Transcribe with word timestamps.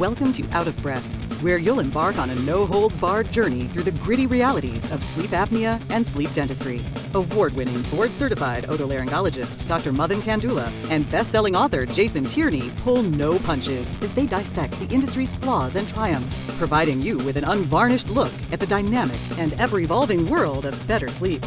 Welcome 0.00 0.32
to 0.32 0.50
Out 0.50 0.66
of 0.66 0.76
Breath, 0.82 1.04
where 1.40 1.56
you'll 1.56 1.78
embark 1.78 2.18
on 2.18 2.28
a 2.28 2.34
no 2.34 2.66
holds 2.66 2.98
barred 2.98 3.30
journey 3.30 3.68
through 3.68 3.84
the 3.84 3.92
gritty 3.92 4.26
realities 4.26 4.90
of 4.90 5.04
sleep 5.04 5.30
apnea 5.30 5.80
and 5.88 6.04
sleep 6.04 6.34
dentistry. 6.34 6.84
Award 7.14 7.54
winning, 7.54 7.80
board 7.82 8.10
certified 8.10 8.64
otolaryngologist 8.64 9.68
Dr. 9.68 9.92
Madan 9.92 10.20
Kandula 10.20 10.72
and 10.90 11.08
best 11.12 11.30
selling 11.30 11.54
author 11.54 11.86
Jason 11.86 12.24
Tierney 12.24 12.72
pull 12.78 13.04
no 13.04 13.38
punches 13.38 13.96
as 14.02 14.12
they 14.14 14.26
dissect 14.26 14.74
the 14.80 14.92
industry's 14.92 15.36
flaws 15.36 15.76
and 15.76 15.88
triumphs, 15.88 16.42
providing 16.58 17.00
you 17.00 17.18
with 17.18 17.36
an 17.36 17.44
unvarnished 17.44 18.10
look 18.10 18.32
at 18.50 18.58
the 18.58 18.66
dynamic 18.66 19.20
and 19.38 19.52
ever 19.60 19.78
evolving 19.78 20.28
world 20.28 20.66
of 20.66 20.88
better 20.88 21.06
sleep. 21.06 21.42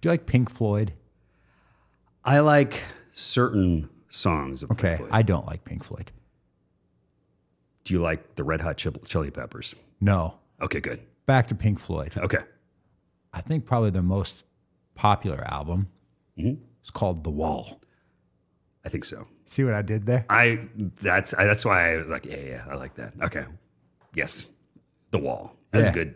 Do 0.00 0.08
you 0.08 0.10
like 0.10 0.26
Pink 0.26 0.50
Floyd? 0.50 0.94
I 2.24 2.40
like 2.40 2.82
certain 3.12 3.90
songs 4.08 4.62
of 4.62 4.70
Okay, 4.72 4.88
Pink 4.88 4.98
Floyd. 5.00 5.10
I 5.12 5.22
don't 5.22 5.46
like 5.46 5.64
Pink 5.64 5.84
Floyd. 5.84 6.10
Do 7.84 7.94
you 7.94 8.00
like 8.00 8.34
the 8.36 8.44
Red 8.44 8.60
Hot 8.60 8.76
Chili, 8.76 9.00
Chili 9.04 9.30
Peppers? 9.30 9.74
No. 10.00 10.34
Okay, 10.60 10.80
good. 10.80 11.00
Back 11.26 11.46
to 11.48 11.54
Pink 11.54 11.78
Floyd. 11.78 12.12
Okay. 12.16 12.38
I 13.32 13.40
think 13.40 13.66
probably 13.66 13.90
their 13.90 14.02
most 14.02 14.44
popular 14.94 15.44
album 15.50 15.88
Mm-hmm. 16.38 16.62
is 16.84 16.90
called 16.90 17.24
The 17.24 17.30
Wall. 17.30 17.80
I 18.84 18.88
think 18.90 19.04
so. 19.04 19.26
See 19.44 19.64
what 19.64 19.74
I 19.74 19.82
did 19.82 20.06
there? 20.06 20.24
I 20.30 20.60
that's 21.02 21.34
I, 21.34 21.44
that's 21.46 21.64
why 21.64 21.94
I 21.94 21.96
was 21.96 22.06
like, 22.06 22.24
yeah, 22.24 22.36
yeah, 22.40 22.64
I 22.70 22.74
like 22.76 22.94
that. 22.94 23.12
Okay. 23.22 23.44
Yes. 24.14 24.46
The 25.10 25.18
wall. 25.18 25.56
That's 25.72 25.88
Yeah. 25.88 25.94
good. 25.94 26.14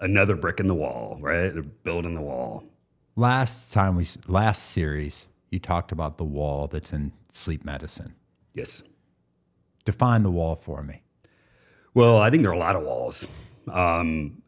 Another 0.00 0.34
brick 0.34 0.58
in 0.60 0.66
the 0.66 0.74
wall, 0.74 1.18
right? 1.20 1.52
Building 1.84 2.14
the 2.16 2.20
wall. 2.20 2.64
Last 3.14 3.72
time 3.72 3.94
we 3.96 4.06
last 4.26 4.70
series, 4.70 5.26
you 5.50 5.58
talked 5.60 5.92
about 5.92 6.18
the 6.18 6.24
wall 6.24 6.66
that's 6.66 6.92
in 6.92 7.12
sleep 7.32 7.64
medicine. 7.64 8.14
Yes. 8.54 8.82
Define 9.84 10.22
the 10.22 10.30
wall 10.30 10.56
for 10.56 10.82
me. 10.82 11.02
Well, 11.94 12.18
I 12.18 12.30
think 12.30 12.42
there 12.42 12.50
are 12.50 12.54
a 12.54 12.58
lot 12.58 12.76
of 12.76 12.82
walls. 12.82 13.26
Um, 13.70 14.42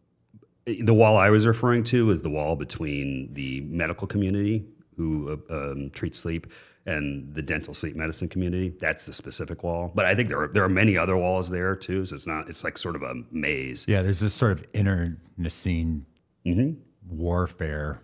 the 0.65 0.95
wall 0.95 1.17
I 1.17 1.31
was 1.31 1.47
referring 1.47 1.85
to 1.85 2.11
is 2.11 2.23
the 2.23 2.31
wall 2.31 2.55
between 2.57 3.33
the 3.33 3.63
medical 3.63 4.07
community 4.07 4.65
who 4.97 5.41
uh, 5.51 5.55
um, 5.55 5.91
treats 5.91 6.19
sleep 6.19 6.47
and 6.87 7.33
the 7.35 7.43
dental 7.43 7.75
sleep 7.75 7.97
medicine 7.97 8.29
community. 8.29 8.73
That's 8.81 9.07
the 9.07 9.13
specific 9.13 9.63
wall. 9.63 9.93
But 9.95 10.05
I 10.05 10.15
think 10.15 10.29
there 10.29 10.41
are 10.41 10.49
there 10.49 10.65
are 10.65 10.69
many 10.69 10.97
other 10.97 11.17
walls 11.17 11.49
there 11.49 11.77
too. 11.77 12.05
So 12.05 12.15
it's 12.15 12.27
not 12.27 12.49
it's 12.49 12.65
like 12.65 12.79
sort 12.79 12.97
of 12.97 13.03
a 13.03 13.15
maze. 13.31 13.87
Yeah, 13.89 14.03
there's 14.03 14.21
this 14.21 14.35
sort 14.35 14.53
of 14.53 14.65
internecine 14.73 16.07
warfare. 17.09 18.03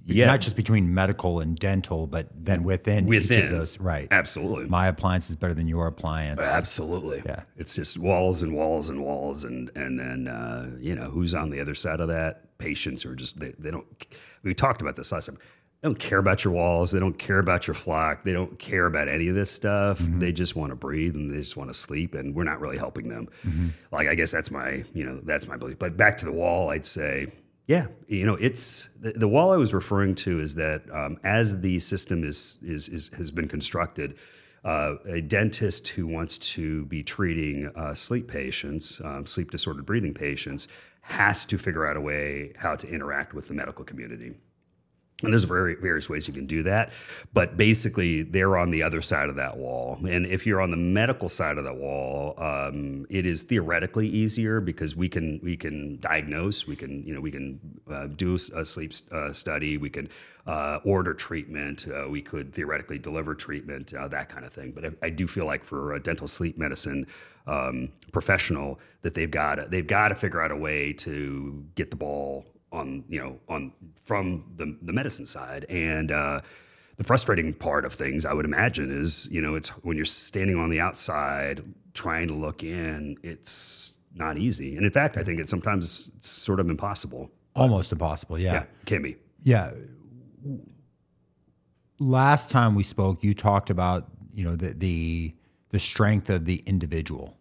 Mm-hmm. 0.00 0.12
Yeah. 0.12 0.26
Not 0.26 0.40
just 0.40 0.56
between 0.56 0.94
medical 0.94 1.40
and 1.40 1.56
dental, 1.56 2.06
but 2.06 2.28
then 2.34 2.62
within, 2.64 3.04
each 3.04 3.28
Within. 3.28 3.44
of 3.46 3.50
those. 3.50 3.78
Right. 3.78 4.08
Absolutely. 4.10 4.66
My 4.66 4.88
appliance 4.88 5.28
is 5.28 5.36
better 5.36 5.54
than 5.54 5.68
your 5.68 5.86
appliance. 5.86 6.40
Absolutely. 6.40 7.22
Yeah. 7.26 7.42
It's 7.56 7.74
just 7.74 7.98
walls 7.98 8.42
and 8.42 8.54
walls 8.54 8.88
and 8.88 9.02
walls 9.02 9.44
and 9.44 9.70
and 9.74 9.98
then 10.00 10.28
uh, 10.28 10.70
you 10.80 10.94
know 10.94 11.10
who's 11.10 11.34
on 11.34 11.50
the 11.50 11.60
other 11.60 11.74
side 11.74 12.00
of 12.00 12.08
that? 12.08 12.56
Patients 12.58 13.02
who 13.02 13.10
are 13.10 13.14
just 13.14 13.38
they, 13.38 13.54
they 13.58 13.70
don't. 13.70 13.86
We 14.42 14.54
talked 14.54 14.80
about 14.80 14.96
this 14.96 15.12
last 15.12 15.26
time. 15.26 15.38
They 15.80 15.88
don't 15.88 15.98
care 15.98 16.18
about 16.18 16.42
your 16.42 16.52
walls. 16.54 16.90
They 16.90 16.98
don't 16.98 17.16
care 17.18 17.38
about 17.38 17.68
your 17.68 17.74
flock. 17.74 18.24
They 18.24 18.32
don't 18.32 18.58
care 18.58 18.86
about 18.86 19.06
any 19.06 19.28
of 19.28 19.36
this 19.36 19.48
stuff. 19.48 19.98
They 20.00 20.32
just 20.32 20.56
want 20.56 20.70
to 20.70 20.74
breathe 20.76 21.14
and 21.14 21.30
they 21.30 21.36
just 21.38 21.56
want 21.56 21.70
to 21.70 21.74
sleep. 21.74 22.16
And 22.16 22.34
we're 22.34 22.42
not 22.42 22.60
really 22.60 22.78
helping 22.78 23.08
them. 23.08 23.28
Like 23.92 24.08
I 24.08 24.16
guess 24.16 24.32
that's 24.32 24.50
my 24.50 24.82
you 24.94 25.04
know 25.04 25.20
that's 25.22 25.46
my 25.46 25.56
belief. 25.56 25.78
But 25.78 25.96
back 25.96 26.18
to 26.18 26.24
the 26.24 26.32
wall, 26.32 26.70
I'd 26.70 26.84
say 26.86 27.28
yeah, 27.68 27.88
you 28.06 28.24
know, 28.24 28.34
it's 28.36 28.88
the, 28.98 29.12
the 29.12 29.28
wall 29.28 29.52
I 29.52 29.58
was 29.58 29.74
referring 29.74 30.14
to 30.16 30.40
is 30.40 30.54
that 30.54 30.82
um, 30.90 31.18
as 31.22 31.60
the 31.60 31.78
system 31.78 32.24
is, 32.24 32.58
is 32.62 32.88
is 32.88 33.08
has 33.08 33.30
been 33.30 33.46
constructed, 33.46 34.16
uh, 34.64 34.94
a 35.04 35.20
dentist 35.20 35.88
who 35.88 36.06
wants 36.06 36.38
to 36.38 36.86
be 36.86 37.02
treating 37.02 37.70
uh, 37.76 37.92
sleep 37.92 38.26
patients, 38.26 39.02
um, 39.04 39.26
sleep 39.26 39.50
disordered 39.50 39.84
breathing 39.84 40.14
patients, 40.14 40.66
has 41.02 41.44
to 41.44 41.58
figure 41.58 41.86
out 41.86 41.98
a 41.98 42.00
way 42.00 42.54
how 42.56 42.74
to 42.74 42.88
interact 42.88 43.34
with 43.34 43.48
the 43.48 43.54
medical 43.54 43.84
community. 43.84 44.32
And 45.24 45.32
there's 45.32 45.42
very 45.42 45.74
various 45.74 46.08
ways 46.08 46.28
you 46.28 46.34
can 46.34 46.46
do 46.46 46.62
that, 46.62 46.92
but 47.32 47.56
basically 47.56 48.22
they're 48.22 48.56
on 48.56 48.70
the 48.70 48.84
other 48.84 49.02
side 49.02 49.28
of 49.28 49.34
that 49.34 49.56
wall. 49.56 49.98
And 50.08 50.24
if 50.24 50.46
you're 50.46 50.60
on 50.60 50.70
the 50.70 50.76
medical 50.76 51.28
side 51.28 51.58
of 51.58 51.64
that 51.64 51.76
wall, 51.76 52.34
um, 52.38 53.04
it 53.10 53.26
is 53.26 53.42
theoretically 53.42 54.06
easier 54.06 54.60
because 54.60 54.94
we 54.94 55.08
can 55.08 55.40
we 55.42 55.56
can 55.56 55.98
diagnose, 55.98 56.68
we 56.68 56.76
can 56.76 57.02
you 57.04 57.12
know 57.12 57.20
we 57.20 57.32
can 57.32 57.58
uh, 57.90 58.06
do 58.06 58.36
a 58.36 58.64
sleep 58.64 58.92
uh, 59.10 59.32
study, 59.32 59.76
we 59.76 59.90
can 59.90 60.08
uh, 60.46 60.78
order 60.84 61.14
treatment, 61.14 61.88
uh, 61.88 62.08
we 62.08 62.22
could 62.22 62.52
theoretically 62.52 62.98
deliver 62.98 63.34
treatment, 63.34 63.92
uh, 63.94 64.06
that 64.06 64.28
kind 64.28 64.44
of 64.44 64.52
thing. 64.52 64.70
But 64.70 64.84
I, 64.84 64.90
I 65.02 65.10
do 65.10 65.26
feel 65.26 65.46
like 65.46 65.64
for 65.64 65.94
a 65.94 66.00
dental 66.00 66.28
sleep 66.28 66.56
medicine 66.56 67.08
um, 67.48 67.88
professional 68.12 68.78
that 69.02 69.14
they've 69.14 69.30
got 69.30 69.68
they've 69.72 69.84
got 69.84 70.08
to 70.08 70.14
figure 70.14 70.40
out 70.40 70.52
a 70.52 70.56
way 70.56 70.92
to 70.92 71.64
get 71.74 71.90
the 71.90 71.96
ball 71.96 72.46
on 72.72 73.04
you 73.08 73.18
know 73.20 73.38
on 73.48 73.72
from 74.04 74.44
the 74.56 74.76
the 74.82 74.92
medicine 74.92 75.26
side 75.26 75.64
and 75.68 76.10
uh, 76.12 76.40
the 76.96 77.04
frustrating 77.04 77.54
part 77.54 77.84
of 77.84 77.94
things 77.94 78.26
I 78.26 78.32
would 78.34 78.44
imagine 78.44 78.90
is 78.90 79.28
you 79.30 79.40
know 79.40 79.54
it's 79.54 79.68
when 79.84 79.96
you're 79.96 80.04
standing 80.06 80.56
on 80.58 80.68
the 80.70 80.80
outside 80.80 81.62
trying 81.94 82.28
to 82.28 82.34
look 82.34 82.62
in 82.62 83.16
it's 83.22 83.94
not 84.14 84.36
easy 84.38 84.76
and 84.76 84.84
in 84.84 84.90
fact 84.92 85.16
I 85.16 85.22
think 85.24 85.40
it's 85.40 85.50
sometimes 85.50 86.10
it's 86.18 86.28
sort 86.28 86.60
of 86.60 86.68
impossible 86.68 87.30
Almost 87.56 87.90
impossible. 87.92 88.38
yeah 88.38 88.52
Yeah. 88.52 88.64
can 88.84 89.02
be 89.02 89.16
Yeah. 89.42 89.72
Last 92.00 92.48
time 92.50 92.76
we 92.76 92.84
spoke, 92.84 93.24
you 93.24 93.34
talked 93.34 93.70
about 93.70 94.06
you 94.32 94.44
know 94.44 94.54
the 94.54 94.68
the 94.72 95.34
the 95.70 95.78
strength 95.80 96.30
of 96.30 96.44
the 96.44 96.62
individual, 96.64 97.36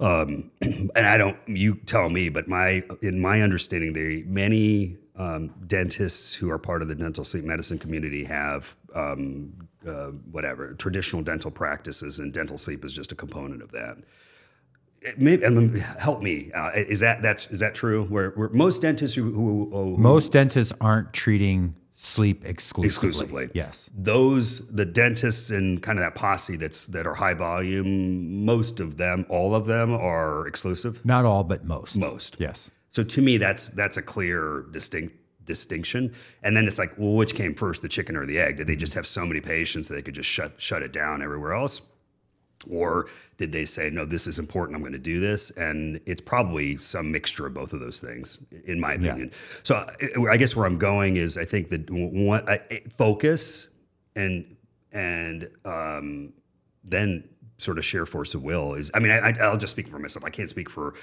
Um, 0.00 0.50
and 0.60 1.06
I 1.06 1.16
don't. 1.16 1.36
You 1.46 1.76
tell 1.76 2.08
me, 2.08 2.28
but 2.28 2.48
my 2.48 2.82
in 3.00 3.20
my 3.20 3.42
understanding, 3.42 3.92
there 3.92 4.24
many 4.26 4.96
um, 5.16 5.54
dentists 5.66 6.34
who 6.34 6.50
are 6.50 6.58
part 6.58 6.82
of 6.82 6.88
the 6.88 6.94
dental 6.94 7.24
sleep 7.24 7.44
medicine 7.44 7.78
community 7.78 8.24
have 8.24 8.76
um, 8.94 9.52
uh, 9.86 10.08
whatever 10.30 10.74
traditional 10.74 11.22
dental 11.22 11.50
practices, 11.50 12.18
and 12.18 12.32
dental 12.32 12.58
sleep 12.58 12.84
is 12.84 12.92
just 12.92 13.12
a 13.12 13.14
component 13.14 13.62
of 13.62 13.70
that. 13.72 13.98
It 15.00 15.20
may, 15.20 15.44
I 15.44 15.48
mean, 15.48 15.74
help 15.98 16.22
me. 16.22 16.52
Uh, 16.52 16.70
is 16.74 17.00
that 17.00 17.22
that's 17.22 17.50
is 17.50 17.60
that 17.60 17.74
true? 17.74 18.04
Where, 18.04 18.30
where 18.30 18.48
most 18.50 18.82
dentists 18.82 19.16
who, 19.16 19.32
who, 19.32 19.68
who 19.70 19.96
Most 19.96 20.32
dentists 20.32 20.72
aren't 20.80 21.12
treating 21.12 21.74
sleep 22.02 22.44
exclusively. 22.44 23.08
exclusively. 23.08 23.50
Yes. 23.54 23.88
Those 23.94 24.68
the 24.68 24.84
dentists 24.84 25.50
and 25.50 25.82
kind 25.82 25.98
of 25.98 26.04
that 26.04 26.14
posse 26.14 26.56
that's 26.56 26.86
that 26.88 27.06
are 27.06 27.14
high 27.14 27.34
volume. 27.34 28.44
Most 28.44 28.80
of 28.80 28.96
them, 28.96 29.24
all 29.28 29.54
of 29.54 29.66
them, 29.66 29.92
are 29.94 30.46
exclusive. 30.46 31.04
Not 31.04 31.24
all, 31.24 31.44
but 31.44 31.64
most. 31.64 31.96
Most. 31.96 32.36
Yes. 32.38 32.70
So 32.90 33.02
to 33.02 33.22
me, 33.22 33.38
that's 33.38 33.68
that's 33.68 33.96
a 33.96 34.02
clear 34.02 34.66
distinct 34.72 35.16
distinction. 35.44 36.14
And 36.42 36.56
then 36.56 36.66
it's 36.66 36.78
like, 36.78 36.92
well, 36.96 37.14
which 37.14 37.34
came 37.34 37.54
first, 37.54 37.82
the 37.82 37.88
chicken 37.88 38.16
or 38.16 38.26
the 38.26 38.38
egg? 38.38 38.56
Did 38.56 38.66
they 38.66 38.76
just 38.76 38.94
have 38.94 39.06
so 39.06 39.24
many 39.24 39.40
patients 39.40 39.88
that 39.88 39.94
they 39.94 40.02
could 40.02 40.14
just 40.14 40.28
shut 40.28 40.52
shut 40.58 40.82
it 40.82 40.92
down 40.92 41.22
everywhere 41.22 41.54
else? 41.54 41.82
Or 42.70 43.06
did 43.38 43.52
they 43.52 43.64
say, 43.64 43.90
no, 43.90 44.04
this 44.04 44.26
is 44.26 44.38
important, 44.38 44.76
I'm 44.76 44.82
going 44.82 44.92
to 44.92 44.98
do 44.98 45.20
this? 45.20 45.50
And 45.52 46.00
it's 46.06 46.20
probably 46.20 46.76
some 46.76 47.10
mixture 47.10 47.46
of 47.46 47.54
both 47.54 47.72
of 47.72 47.80
those 47.80 48.00
things, 48.00 48.38
in 48.64 48.78
my 48.78 48.94
opinion. 48.94 49.30
Yeah. 49.32 49.60
So 49.62 49.90
I 50.30 50.36
guess 50.36 50.54
where 50.54 50.66
I'm 50.66 50.78
going 50.78 51.16
is 51.16 51.36
I 51.36 51.44
think 51.44 51.68
that 51.70 51.90
one, 51.90 52.46
focus 52.90 53.68
and, 54.14 54.56
and 54.92 55.48
um, 55.64 56.32
then 56.84 57.28
sort 57.58 57.78
of 57.78 57.84
sheer 57.84 58.06
force 58.06 58.34
of 58.34 58.42
will 58.42 58.74
is, 58.74 58.90
I 58.94 58.98
mean, 58.98 59.12
I, 59.12 59.30
I'll 59.40 59.56
just 59.56 59.72
speak 59.72 59.88
for 59.88 59.98
myself. 59.98 60.24
I 60.24 60.30
can't 60.30 60.50
speak 60.50 60.68
for 60.68 60.94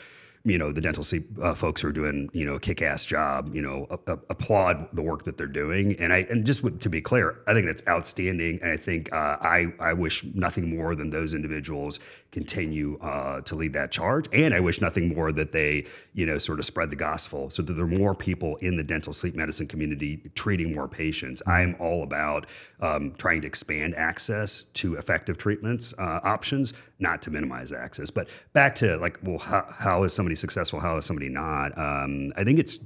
you 0.46 0.58
know 0.58 0.72
the 0.72 0.82
dental 0.82 1.04
sleep 1.04 1.28
uh, 1.42 1.54
folks 1.54 1.84
are 1.84 1.92
doing 1.92 2.30
you 2.34 2.46
know 2.46 2.58
kick-ass 2.58 3.06
job 3.06 3.54
you 3.54 3.62
know 3.62 3.88
a, 3.90 4.14
a, 4.14 4.20
applaud 4.30 4.88
the 4.94 5.02
work 5.02 5.26
that 5.26 5.38
they're 5.38 5.48
doing. 5.48 5.96
And 6.00 6.14
i 6.14 6.20
and 6.30 6.46
just 6.46 6.64
to 6.80 6.90
be 6.90 7.02
clear 7.02 7.40
i 7.48 7.54
think 7.54 7.66
that's 7.66 7.84
outstanding. 7.88 8.60
And 8.62 8.72
i 8.72 8.78
think 8.78 9.12
uh, 9.12 9.38
i 9.42 9.68
i 9.80 9.94
wish 9.94 10.24
nothing 10.34 10.70
more 10.70 10.96
than 10.96 11.10
those 11.10 11.34
individuals 11.34 12.00
continue 12.32 12.98
uh, 13.00 13.42
to 13.42 13.56
lead 13.56 13.74
that 13.74 13.92
charge 13.92 14.28
and 14.34 14.54
i 14.54 14.60
wish 14.60 14.82
nothing 14.82 15.14
more 15.14 15.32
that 15.32 15.52
they 15.52 15.86
you 16.14 16.26
know 16.26 16.38
sort 16.38 16.60
of 16.60 16.66
spread 16.66 16.90
the 16.90 16.96
gospel 16.96 17.50
so 17.50 17.62
that 17.62 17.74
there 17.74 17.86
are 17.86 17.88
more 17.88 18.14
people 18.14 18.56
in 18.58 18.78
the 18.78 18.84
dental 18.84 19.14
sleep 19.14 19.36
medicine 19.36 19.68
community 19.68 20.22
treating 20.36 20.74
more 20.74 20.88
patients 20.88 21.42
i'm 21.48 21.76
all 21.80 22.04
about 22.04 22.46
um, 22.82 23.14
trying 23.18 23.42
to 23.42 23.48
expand 23.48 23.96
access 23.96 24.64
to 24.74 24.96
effective 24.96 25.38
treatments 25.38 25.94
uh, 25.98 26.20
options 26.24 26.74
not 27.00 27.22
to 27.24 27.32
minimize 27.32 27.72
access. 27.72 28.10
But 28.10 28.30
back 28.54 28.76
to 28.76 28.98
like, 28.98 29.18
well, 29.24 29.38
how, 29.38 29.66
how 29.70 30.04
is 30.04 30.14
somebody 30.14 30.36
successful? 30.36 30.80
How 30.80 30.98
is 30.98 31.06
somebody 31.06 31.30
not? 31.30 31.78
Um, 31.78 32.32
I 32.36 32.44
think 32.44 32.60
it's 32.60 32.78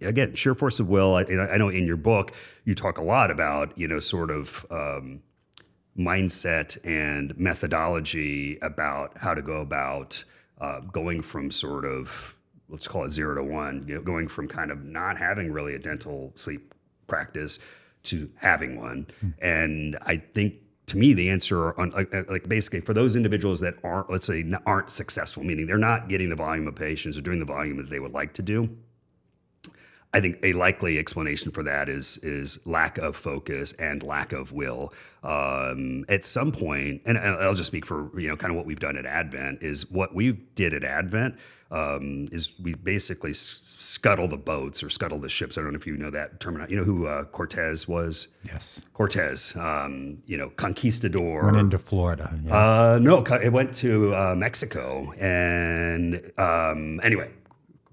again 0.00 0.34
sheer 0.34 0.54
force 0.54 0.80
of 0.80 0.88
will. 0.88 1.14
I, 1.14 1.22
I, 1.22 1.56
know 1.56 1.68
in 1.68 1.86
your 1.86 1.96
book 1.96 2.32
you 2.64 2.74
talk 2.74 2.98
a 2.98 3.02
lot 3.02 3.30
about 3.30 3.76
you 3.76 3.88
know 3.88 3.98
sort 3.98 4.30
of 4.30 4.66
um, 4.70 5.22
mindset 5.98 6.78
and 6.84 7.38
methodology 7.38 8.58
about 8.62 9.16
how 9.18 9.34
to 9.34 9.42
go 9.42 9.60
about 9.60 10.24
uh, 10.60 10.80
going 10.80 11.20
from 11.22 11.50
sort 11.50 11.84
of 11.84 12.36
let's 12.72 12.88
call 12.88 13.04
it 13.04 13.10
zero 13.10 13.34
to 13.34 13.44
one, 13.44 13.84
you 13.86 13.94
know, 13.94 14.00
going 14.00 14.26
from 14.26 14.48
kind 14.48 14.70
of 14.70 14.82
not 14.82 15.18
having 15.18 15.52
really 15.52 15.74
a 15.74 15.78
dental 15.78 16.32
sleep 16.36 16.74
practice 17.06 17.58
to 18.04 18.30
having 18.36 18.80
one. 18.80 19.06
Mm-hmm. 19.24 19.44
And 19.44 19.98
I 20.02 20.16
think 20.16 20.54
to 20.86 20.96
me, 20.96 21.12
the 21.12 21.28
answer 21.28 21.78
on 21.78 21.90
like, 21.90 22.12
like, 22.28 22.48
basically 22.48 22.80
for 22.80 22.94
those 22.94 23.14
individuals 23.14 23.60
that 23.60 23.74
aren't, 23.84 24.10
let's 24.10 24.26
say, 24.26 24.44
aren't 24.66 24.90
successful, 24.90 25.44
meaning 25.44 25.66
they're 25.66 25.78
not 25.78 26.08
getting 26.08 26.30
the 26.30 26.36
volume 26.36 26.66
of 26.66 26.74
patients 26.74 27.16
or 27.16 27.20
doing 27.20 27.38
the 27.38 27.44
volume 27.44 27.76
that 27.76 27.90
they 27.90 28.00
would 28.00 28.12
like 28.12 28.32
to 28.34 28.42
do. 28.42 28.76
I 30.14 30.20
think 30.20 30.38
a 30.42 30.52
likely 30.52 30.98
explanation 30.98 31.50
for 31.52 31.62
that 31.62 31.88
is 31.88 32.18
is 32.18 32.64
lack 32.66 32.98
of 32.98 33.16
focus 33.16 33.72
and 33.74 34.02
lack 34.02 34.32
of 34.32 34.52
will. 34.52 34.92
Um, 35.22 36.04
at 36.08 36.24
some 36.24 36.52
point, 36.52 37.02
and 37.06 37.16
I'll 37.16 37.54
just 37.54 37.68
speak 37.68 37.86
for 37.86 38.10
you 38.18 38.28
know 38.28 38.36
kind 38.36 38.50
of 38.50 38.56
what 38.56 38.66
we've 38.66 38.80
done 38.80 38.96
at 38.96 39.06
Advent 39.06 39.62
is 39.62 39.90
what 39.90 40.14
we 40.14 40.32
did 40.32 40.74
at 40.74 40.84
Advent 40.84 41.36
um, 41.70 42.28
is 42.30 42.52
we 42.60 42.74
basically 42.74 43.32
scuttle 43.32 44.28
the 44.28 44.36
boats 44.36 44.82
or 44.82 44.90
scuttle 44.90 45.18
the 45.18 45.30
ships. 45.30 45.56
I 45.56 45.62
don't 45.62 45.72
know 45.72 45.78
if 45.78 45.86
you 45.86 45.96
know 45.96 46.10
that 46.10 46.40
term. 46.40 46.62
You 46.68 46.76
know 46.76 46.84
who 46.84 47.06
uh, 47.06 47.24
Cortez 47.24 47.88
was? 47.88 48.28
Yes, 48.44 48.82
Cortez. 48.92 49.56
Um, 49.56 50.22
you 50.26 50.36
know, 50.36 50.50
conquistador. 50.50 51.44
Went 51.44 51.56
into 51.56 51.78
Florida. 51.78 52.38
Yes. 52.44 52.52
Uh, 52.52 52.98
no, 53.00 53.24
it 53.42 53.52
went 53.52 53.74
to 53.76 54.14
uh, 54.14 54.34
Mexico, 54.36 55.10
and 55.18 56.32
um, 56.36 57.00
anyway 57.02 57.30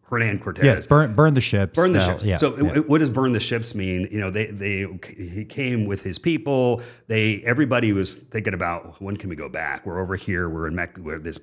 Hernan 0.10 0.40
Cortez. 0.40 0.66
Yes, 0.66 0.88
burn 0.88 1.14
burn 1.14 1.34
the 1.34 1.42
ships. 1.42 1.76
Burn 1.76 1.94
the 1.94 2.02
ships. 2.02 2.24
Yeah, 2.24 2.38
so 2.38 2.58
yeah. 2.58 2.80
what 2.80 3.00
does 3.00 3.10
burn 3.10 3.34
the 3.34 3.40
ships 3.40 3.76
mean? 3.76 4.08
You 4.12 4.20
know, 4.20 4.32
they 4.32 4.48
they 4.48 4.88
he 5.16 5.46
came 5.46 5.86
with 5.86 6.02
his 6.04 6.18
people. 6.18 6.82
They 7.08 7.42
everybody 7.44 7.94
was 7.94 8.18
thinking 8.18 8.54
about 8.54 9.02
when 9.02 9.18
can 9.18 9.30
we 9.30 9.36
go 9.36 9.50
back? 9.50 9.86
We're 9.86 10.00
over 10.00 10.16
here. 10.16 10.50
We're 10.50 10.68
in 10.68 10.76
Mecca. 10.76 11.02
We're 11.02 11.20
this 11.20 11.40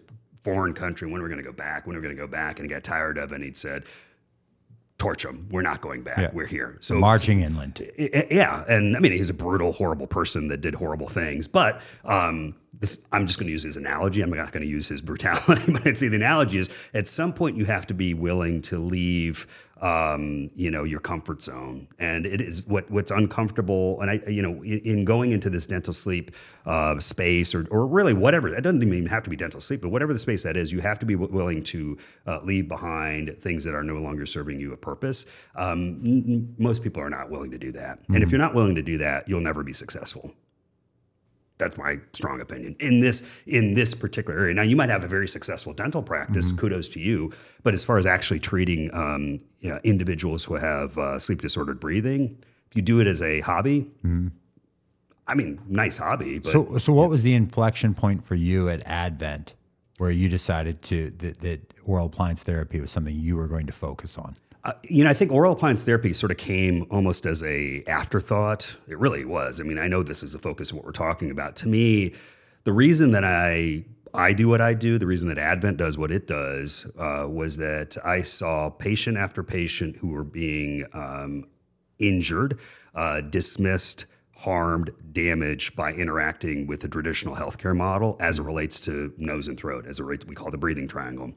foreign 0.47 0.73
country. 0.73 1.11
When 1.11 1.21
are 1.21 1.25
we 1.25 1.29
going 1.29 1.43
to 1.43 1.49
go 1.49 1.53
back? 1.53 1.89
When 1.89 1.97
are 1.97 1.99
we 1.99 2.05
going 2.05 2.17
to 2.17 2.23
go 2.23 2.29
back? 2.29 2.61
And 2.61 2.69
he 2.69 2.73
got 2.73 2.85
tired 2.85 3.19
of 3.19 3.33
it. 3.33 3.35
and 3.35 3.45
He'd 3.45 3.57
said, 3.57 3.83
torch 4.99 5.25
them. 5.25 5.47
We're 5.51 5.63
not 5.63 5.81
going 5.81 6.03
back. 6.03 6.19
Yeah. 6.19 6.31
We're 6.33 6.47
here. 6.47 6.77
So 6.81 6.95
marching 6.95 7.41
inland. 7.41 7.81
Yeah, 8.31 8.65
and 8.69 8.97
I 8.97 9.01
mean 9.01 9.13
he's 9.13 9.31
a 9.31 9.35
brutal, 9.35 9.73
horrible 9.73 10.07
person 10.07 10.49
that 10.49 10.61
did 10.61 10.75
horrible 10.75 11.09
things. 11.09 11.47
But 11.49 11.81
um, 12.05 12.55
this, 12.81 12.99
I'm 13.13 13.27
just 13.27 13.39
going 13.39 13.47
to 13.47 13.53
use 13.53 13.63
his 13.63 13.77
analogy. 13.77 14.23
I'm 14.23 14.31
not 14.31 14.53
going 14.53 14.63
to 14.63 14.69
use 14.69 14.89
his 14.89 15.03
brutality, 15.03 15.63
but 15.73 15.87
I'd 15.87 15.99
say 15.99 16.09
the 16.09 16.17
analogy 16.17 16.59
is 16.59 16.71
at 16.95 17.09
some 17.09 17.33
point 17.33 17.57
you 17.57 17.67
have 17.67 17.87
to 17.89 17.95
be 17.95 18.15
willing 18.15 18.63
to 18.63 18.79
leave 18.79 19.47
um, 19.81 20.51
you 20.55 20.71
know, 20.71 20.85
your 20.85 21.01
comfort 21.01 21.43
zone. 21.43 21.89
And 21.99 22.27
it 22.27 22.41
is 22.41 22.67
what 22.67 22.91
what's 22.91 23.11
uncomfortable. 23.11 24.01
And 24.01 24.11
I, 24.11 24.21
you 24.29 24.43
know, 24.43 24.63
in, 24.63 24.79
in 24.81 25.05
going 25.05 25.33
into 25.33 25.51
this 25.51 25.67
dental 25.67 25.93
sleep 25.93 26.31
uh, 26.65 26.99
space 26.99 27.55
or, 27.55 27.67
or 27.71 27.87
really 27.87 28.15
whatever, 28.15 28.55
it 28.55 28.63
doesn't 28.63 28.83
even 28.83 29.07
have 29.07 29.23
to 29.25 29.31
be 29.31 29.37
dental 29.37 29.61
sleep, 29.61 29.83
but 29.83 29.91
whatever 29.91 30.13
the 30.13 30.19
space 30.19 30.43
that 30.45 30.57
is, 30.57 30.73
you 30.73 30.81
have 30.81 30.99
to 31.01 31.07
be 31.07 31.15
w- 31.15 31.33
willing 31.33 31.63
to 31.65 31.99
uh, 32.27 32.41
leave 32.43 32.69
behind 32.69 33.37
things 33.41 33.65
that 33.65 33.75
are 33.75 33.85
no 33.85 33.97
longer 33.97 34.27
serving 34.27 34.61
you 34.61 34.73
a 34.73 34.77
purpose. 34.77 35.27
Um, 35.55 36.01
n- 36.05 36.55
most 36.59 36.83
people 36.83 37.03
are 37.03 37.11
not 37.11 37.31
willing 37.31 37.51
to 37.51 37.59
do 37.59 37.73
that. 37.73 38.03
Mm-hmm. 38.03 38.15
And 38.15 38.23
if 38.23 38.29
mm-hmm. 38.29 38.37
you're 38.37 38.47
not 38.47 38.55
willing 38.55 38.75
to 38.77 38.83
do 38.83 38.99
that, 38.99 39.29
you'll 39.29 39.41
never 39.41 39.63
be 39.63 39.73
successful 39.73 40.33
that's 41.59 41.79
my 41.79 41.99
strong 42.13 42.41
opinion 42.41 42.77
in 42.81 43.01
this 43.01 43.23
in 43.47 43.75
this 43.75 43.95
particular 43.95 44.39
area. 44.39 44.55
Now, 44.55 44.63
you 44.63 44.77
might 44.77 44.91
have 44.91 45.05
a 45.05 45.09
very 45.09 45.29
successful 45.29 45.73
dental 45.73 46.03
practice. 46.03 46.49
Mm-hmm. 46.49 46.59
Kudos 46.59 46.89
to 46.91 47.01
you. 47.01 47.33
But 47.63 47.75
as 47.75 47.85
far 47.85 47.99
as 47.99 48.07
actually 48.07 48.41
treating 48.41 48.93
um, 48.95 49.41
you 49.61 49.71
know, 49.71 49.81
individuals 49.83 50.45
who 50.45 50.55
have 50.55 50.99
uh, 50.99 51.19
sleep 51.19 51.41
disordered 51.41 51.81
breathing, 51.81 52.37
if 52.71 52.77
you 52.77 52.83
do 52.83 53.01
it 53.01 53.07
as 53.07 53.23
a 53.23 53.41
hobby, 53.41 53.91
mm-hmm. 54.05 54.29
I 55.27 55.35
mean, 55.35 55.61
nice 55.67 55.99
hobby. 55.99 56.39
But, 56.39 56.53
so, 56.53 56.79
so 56.79 56.93
what 56.93 57.09
was 57.09 57.23
the 57.23 57.35
inflection 57.35 57.95
point 57.95 58.25
for 58.25 58.35
you 58.37 58.69
at 58.69 58.87
Advent, 58.87 59.55
where 59.99 60.11
you 60.11 60.29
decided 60.29 60.83
to 60.83 61.11
that, 61.19 61.41
that 61.41 61.75
oral 61.85 62.07
appliance 62.07 62.43
therapy 62.43 62.81
was 62.81 62.91
something 62.91 63.17
you 63.17 63.37
were 63.37 63.49
going 63.49 63.67
to 63.67 63.73
focus 63.73 64.19
on? 64.19 64.37
Uh, 64.67 64.73
you 64.83 65.05
know, 65.05 65.11
I 65.11 65.15
think 65.15 65.31
oral 65.31 65.53
appliance 65.53 65.85
therapy 65.85 66.13
sort 66.13 66.33
of 66.33 66.39
came 66.39 66.87
almost 66.91 67.25
as 67.25 67.41
a 67.45 67.85
afterthought. 67.87 68.77
It 68.89 68.99
really 68.99 69.25
was. 69.25 69.61
I 69.61 69.65
mean, 69.65 69.79
I 69.79 69.87
know 69.87 70.03
this 70.03 70.25
is 70.25 70.33
the 70.33 70.41
focus 70.41 70.71
of 70.73 70.77
what 70.77 70.85
we're 70.85 70.91
talking 70.91 71.31
about. 71.31 71.55
To 71.57 71.69
me, 71.69 72.15
the 72.65 72.73
reason 72.73 73.13
that 73.13 73.23
I 73.23 73.85
I 74.13 74.33
do 74.33 74.49
what 74.49 74.61
I 74.61 74.75
do, 74.75 74.99
the 74.99 75.07
reason 75.07 75.29
that 75.29 75.39
Advent 75.39 75.77
does 75.77 75.97
what 75.97 76.11
it 76.11 76.27
does, 76.27 76.91
uh, 76.99 77.27
was 77.29 77.59
that 77.59 77.97
I 78.05 78.23
saw 78.23 78.69
patient 78.69 79.17
after 79.17 79.45
patient 79.45 79.99
who 79.99 80.09
were 80.09 80.25
being 80.25 80.85
um, 80.93 81.47
injured, 82.01 82.59
uh, 82.97 83.21
dismissed, 83.21 84.07
harmed, 84.35 84.91
damaged 85.13 85.77
by 85.77 85.93
interacting 85.93 86.67
with 86.67 86.81
the 86.81 86.89
traditional 86.89 87.37
healthcare 87.37 87.77
model 87.77 88.17
as 88.19 88.41
it 88.41 88.43
relates 88.43 88.81
to 88.81 89.15
nose 89.17 89.47
and 89.47 89.57
throat, 89.57 89.87
as 89.87 90.01
it 90.01 90.03
relates, 90.03 90.27
we 90.27 90.35
call 90.35 90.51
the 90.51 90.59
breathing 90.59 90.89
triangle. 90.89 91.33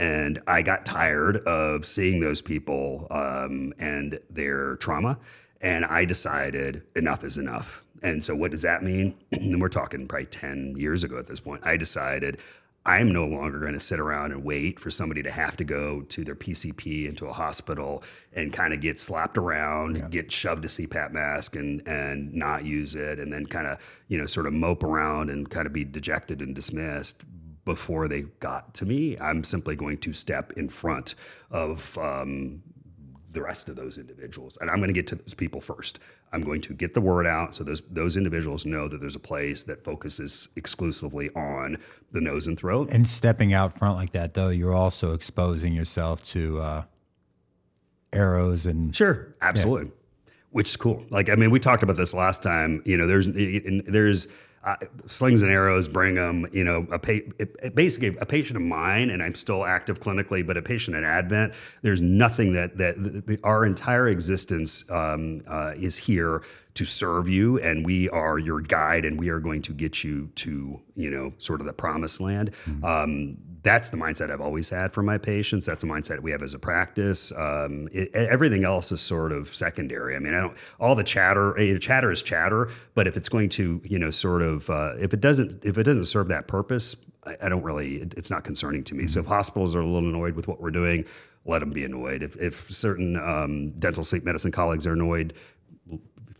And 0.00 0.40
I 0.46 0.62
got 0.62 0.86
tired 0.86 1.36
of 1.46 1.84
seeing 1.84 2.20
those 2.20 2.40
people 2.40 3.06
um, 3.10 3.74
and 3.78 4.18
their 4.30 4.76
trauma. 4.76 5.18
And 5.60 5.84
I 5.84 6.06
decided 6.06 6.82
enough 6.96 7.22
is 7.22 7.36
enough. 7.36 7.84
And 8.02 8.24
so, 8.24 8.34
what 8.34 8.50
does 8.50 8.62
that 8.62 8.82
mean? 8.82 9.14
and 9.32 9.60
we're 9.60 9.68
talking 9.68 10.08
probably 10.08 10.24
10 10.24 10.76
years 10.78 11.04
ago 11.04 11.18
at 11.18 11.26
this 11.26 11.38
point. 11.38 11.60
I 11.66 11.76
decided 11.76 12.38
I'm 12.86 13.12
no 13.12 13.26
longer 13.26 13.60
going 13.60 13.74
to 13.74 13.80
sit 13.80 14.00
around 14.00 14.32
and 14.32 14.42
wait 14.42 14.80
for 14.80 14.90
somebody 14.90 15.22
to 15.22 15.30
have 15.30 15.54
to 15.58 15.64
go 15.64 16.00
to 16.00 16.24
their 16.24 16.34
PCP 16.34 17.06
into 17.06 17.26
a 17.26 17.32
hospital 17.34 18.02
and 18.32 18.54
kind 18.54 18.72
of 18.72 18.80
get 18.80 18.98
slapped 18.98 19.36
around, 19.36 19.98
yeah. 19.98 20.08
get 20.08 20.32
shoved 20.32 20.64
a 20.64 20.68
CPAP 20.68 21.12
mask 21.12 21.56
and 21.56 21.86
and 21.86 22.32
not 22.32 22.64
use 22.64 22.94
it, 22.94 23.18
and 23.18 23.30
then 23.30 23.44
kind 23.44 23.66
of 23.66 23.78
you 24.08 24.16
know 24.16 24.24
sort 24.24 24.46
of 24.46 24.54
mope 24.54 24.82
around 24.82 25.28
and 25.28 25.50
kind 25.50 25.66
of 25.66 25.74
be 25.74 25.84
dejected 25.84 26.40
and 26.40 26.54
dismissed 26.54 27.22
before 27.64 28.08
they 28.08 28.22
got 28.40 28.74
to 28.74 28.86
me. 28.86 29.18
I'm 29.18 29.44
simply 29.44 29.76
going 29.76 29.98
to 29.98 30.12
step 30.12 30.52
in 30.52 30.68
front 30.68 31.14
of 31.50 31.96
um, 31.98 32.62
the 33.32 33.42
rest 33.42 33.68
of 33.68 33.76
those 33.76 33.98
individuals, 33.98 34.58
and 34.60 34.70
I'm 34.70 34.78
going 34.78 34.88
to 34.88 34.94
get 34.94 35.06
to 35.08 35.14
those 35.14 35.34
people 35.34 35.60
first. 35.60 35.98
I'm 36.32 36.42
going 36.42 36.60
to 36.62 36.74
get 36.74 36.94
the 36.94 37.00
word 37.00 37.26
out 37.26 37.54
so 37.54 37.64
those 37.64 37.82
those 37.90 38.16
individuals 38.16 38.64
know 38.64 38.88
that 38.88 39.00
there's 39.00 39.16
a 39.16 39.20
place 39.20 39.64
that 39.64 39.84
focuses 39.84 40.48
exclusively 40.56 41.30
on 41.30 41.78
the 42.12 42.20
nose 42.20 42.46
and 42.46 42.58
throat. 42.58 42.90
And 42.92 43.08
stepping 43.08 43.52
out 43.52 43.78
front 43.78 43.96
like 43.96 44.12
that, 44.12 44.34
though, 44.34 44.48
you're 44.48 44.74
also 44.74 45.12
exposing 45.12 45.74
yourself 45.74 46.22
to 46.24 46.60
uh, 46.60 46.84
arrows 48.12 48.66
and 48.66 48.94
sure, 48.94 49.34
absolutely, 49.40 49.86
yeah. 49.86 50.32
which 50.50 50.70
is 50.70 50.76
cool. 50.76 51.04
Like 51.10 51.28
I 51.28 51.34
mean, 51.34 51.50
we 51.50 51.60
talked 51.60 51.82
about 51.82 51.96
this 51.96 52.14
last 52.14 52.42
time. 52.42 52.82
You 52.84 52.96
know, 52.96 53.06
there's 53.06 53.28
there's 53.28 54.28
uh, 54.62 54.76
slings 55.06 55.42
and 55.42 55.50
arrows 55.50 55.88
bring 55.88 56.16
them, 56.16 56.46
you 56.52 56.64
know, 56.64 56.86
a 56.92 56.98
pa- 56.98 57.70
basically 57.74 58.14
a 58.20 58.26
patient 58.26 58.56
of 58.56 58.62
mine, 58.62 59.08
and 59.08 59.22
I'm 59.22 59.34
still 59.34 59.64
active 59.64 60.00
clinically, 60.00 60.46
but 60.46 60.56
a 60.58 60.62
patient 60.62 60.96
at 60.96 61.02
Advent. 61.02 61.54
There's 61.80 62.02
nothing 62.02 62.52
that 62.52 62.76
that 62.76 62.96
the, 63.02 63.22
the, 63.26 63.40
our 63.42 63.64
entire 63.64 64.08
existence 64.08 64.88
um, 64.90 65.42
uh, 65.46 65.72
is 65.76 65.96
here 65.96 66.42
to 66.74 66.84
serve 66.84 67.28
you, 67.28 67.58
and 67.60 67.86
we 67.86 68.10
are 68.10 68.38
your 68.38 68.60
guide, 68.60 69.06
and 69.06 69.18
we 69.18 69.30
are 69.30 69.40
going 69.40 69.62
to 69.62 69.72
get 69.72 70.04
you 70.04 70.28
to, 70.36 70.80
you 70.94 71.10
know, 71.10 71.32
sort 71.38 71.60
of 71.60 71.66
the 71.66 71.72
promised 71.72 72.20
land. 72.20 72.52
Mm-hmm. 72.66 72.84
Um, 72.84 73.38
that's 73.62 73.90
the 73.90 73.96
mindset 73.96 74.30
I've 74.30 74.40
always 74.40 74.70
had 74.70 74.92
for 74.92 75.02
my 75.02 75.18
patients. 75.18 75.66
That's 75.66 75.82
the 75.82 75.86
mindset 75.86 76.20
we 76.20 76.30
have 76.30 76.42
as 76.42 76.54
a 76.54 76.58
practice. 76.58 77.32
Um, 77.32 77.88
it, 77.92 78.14
everything 78.14 78.64
else 78.64 78.90
is 78.92 79.00
sort 79.00 79.32
of 79.32 79.54
secondary. 79.54 80.16
I 80.16 80.18
mean, 80.18 80.34
I 80.34 80.40
don't 80.40 80.56
all 80.78 80.94
the 80.94 81.04
chatter. 81.04 81.58
eh, 81.58 81.78
Chatter 81.78 82.10
is 82.10 82.22
chatter, 82.22 82.70
but 82.94 83.06
if 83.06 83.16
it's 83.16 83.28
going 83.28 83.48
to, 83.50 83.80
you 83.84 83.98
know, 83.98 84.10
sort 84.10 84.42
of, 84.42 84.68
uh, 84.70 84.94
if 84.98 85.12
it 85.12 85.20
doesn't, 85.20 85.64
if 85.64 85.76
it 85.78 85.82
doesn't 85.84 86.04
serve 86.04 86.28
that 86.28 86.46
purpose, 86.48 86.96
I, 87.26 87.36
I 87.42 87.48
don't 87.48 87.62
really. 87.62 87.96
It, 87.96 88.14
it's 88.16 88.30
not 88.30 88.44
concerning 88.44 88.84
to 88.84 88.94
me. 88.94 89.06
So 89.06 89.20
if 89.20 89.26
hospitals 89.26 89.74
are 89.76 89.80
a 89.80 89.86
little 89.86 90.08
annoyed 90.08 90.36
with 90.36 90.48
what 90.48 90.60
we're 90.60 90.70
doing, 90.70 91.04
let 91.44 91.58
them 91.60 91.70
be 91.70 91.84
annoyed. 91.84 92.22
If 92.22 92.36
if 92.36 92.70
certain 92.70 93.16
um, 93.16 93.70
dental 93.72 94.04
sleep 94.04 94.24
medicine 94.24 94.52
colleagues 94.52 94.86
are 94.86 94.92
annoyed, 94.94 95.34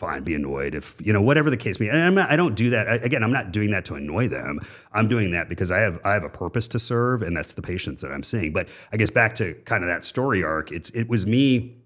fine, 0.00 0.24
be 0.24 0.34
annoyed 0.34 0.74
if 0.74 0.96
you 0.98 1.12
know 1.12 1.20
whatever 1.20 1.50
the 1.50 1.56
case 1.56 1.78
may. 1.78 1.86
be. 1.86 1.90
And 1.90 2.00
I'm 2.00 2.14
not, 2.14 2.30
I 2.30 2.36
don't 2.36 2.54
do 2.54 2.70
that 2.70 2.88
I, 2.88 2.94
again. 2.94 3.22
I'm 3.22 3.32
not 3.32 3.52
doing 3.52 3.70
that 3.70 3.84
to 3.84 3.94
annoy 3.94 4.28
them. 4.28 4.60
I'm 4.92 5.06
doing 5.06 5.30
that 5.32 5.48
because 5.48 5.70
I 5.70 5.80
have 5.80 6.00
I 6.04 6.14
have 6.14 6.24
a 6.24 6.28
purpose 6.28 6.66
to 6.68 6.78
serve, 6.78 7.22
and 7.22 7.36
that's 7.36 7.52
the 7.52 7.62
patients 7.62 8.02
that 8.02 8.10
I'm 8.10 8.22
seeing. 8.22 8.52
But 8.52 8.68
I 8.92 8.96
guess 8.96 9.10
back 9.10 9.34
to 9.36 9.54
kind 9.66 9.84
of 9.84 9.88
that 9.88 10.04
story 10.04 10.42
arc. 10.42 10.72
It's 10.72 10.90
it 10.90 11.08
was 11.08 11.26
me 11.26 11.76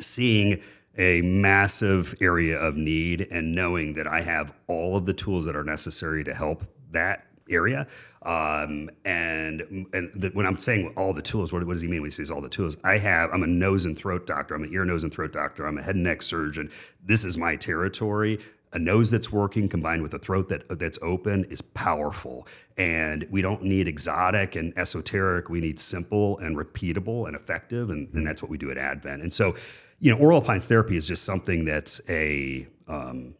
seeing 0.00 0.62
a 0.96 1.20
massive 1.22 2.14
area 2.20 2.58
of 2.58 2.76
need 2.76 3.26
and 3.30 3.54
knowing 3.54 3.94
that 3.94 4.06
I 4.06 4.22
have 4.22 4.52
all 4.68 4.96
of 4.96 5.04
the 5.04 5.14
tools 5.14 5.44
that 5.46 5.56
are 5.56 5.64
necessary 5.64 6.22
to 6.24 6.34
help 6.34 6.64
that 6.90 7.26
area. 7.52 7.86
Um, 8.22 8.90
and 9.04 9.86
and 9.92 10.10
the, 10.14 10.30
when 10.32 10.46
I'm 10.46 10.58
saying 10.58 10.94
all 10.96 11.12
the 11.12 11.22
tools, 11.22 11.52
what, 11.52 11.66
what 11.66 11.72
does 11.72 11.82
he 11.82 11.88
mean 11.88 12.02
when 12.02 12.10
he 12.10 12.14
says 12.14 12.30
all 12.30 12.40
the 12.40 12.48
tools? 12.48 12.76
I 12.84 12.98
have. 12.98 13.30
I'm 13.32 13.42
a 13.42 13.48
nose 13.48 13.84
and 13.84 13.96
throat 13.96 14.26
doctor. 14.26 14.54
I'm 14.54 14.62
an 14.62 14.72
ear, 14.72 14.84
nose, 14.84 15.02
and 15.02 15.12
throat 15.12 15.32
doctor. 15.32 15.66
I'm 15.66 15.78
a 15.78 15.82
head 15.82 15.96
and 15.96 16.04
neck 16.04 16.22
surgeon. 16.22 16.70
This 17.04 17.24
is 17.24 17.36
my 17.36 17.56
territory. 17.56 18.38
A 18.74 18.78
nose 18.78 19.10
that's 19.10 19.30
working 19.30 19.68
combined 19.68 20.02
with 20.02 20.14
a 20.14 20.18
throat 20.18 20.48
that 20.48 20.78
that's 20.78 20.98
open 21.02 21.44
is 21.44 21.60
powerful. 21.60 22.46
And 22.78 23.26
we 23.30 23.42
don't 23.42 23.62
need 23.62 23.86
exotic 23.86 24.56
and 24.56 24.72
esoteric. 24.78 25.50
We 25.50 25.60
need 25.60 25.78
simple 25.78 26.38
and 26.38 26.56
repeatable 26.56 27.26
and 27.26 27.36
effective. 27.36 27.90
And, 27.90 28.08
and 28.14 28.26
that's 28.26 28.40
what 28.40 28.50
we 28.50 28.56
do 28.56 28.70
at 28.70 28.78
Advent. 28.78 29.22
And 29.22 29.32
so, 29.32 29.56
you 30.00 30.10
know, 30.10 30.18
oral 30.18 30.38
appliance 30.38 30.66
therapy 30.66 30.96
is 30.96 31.06
just 31.06 31.24
something 31.24 31.66
that's 31.66 32.00
a 32.08 32.66
um, 32.88 33.34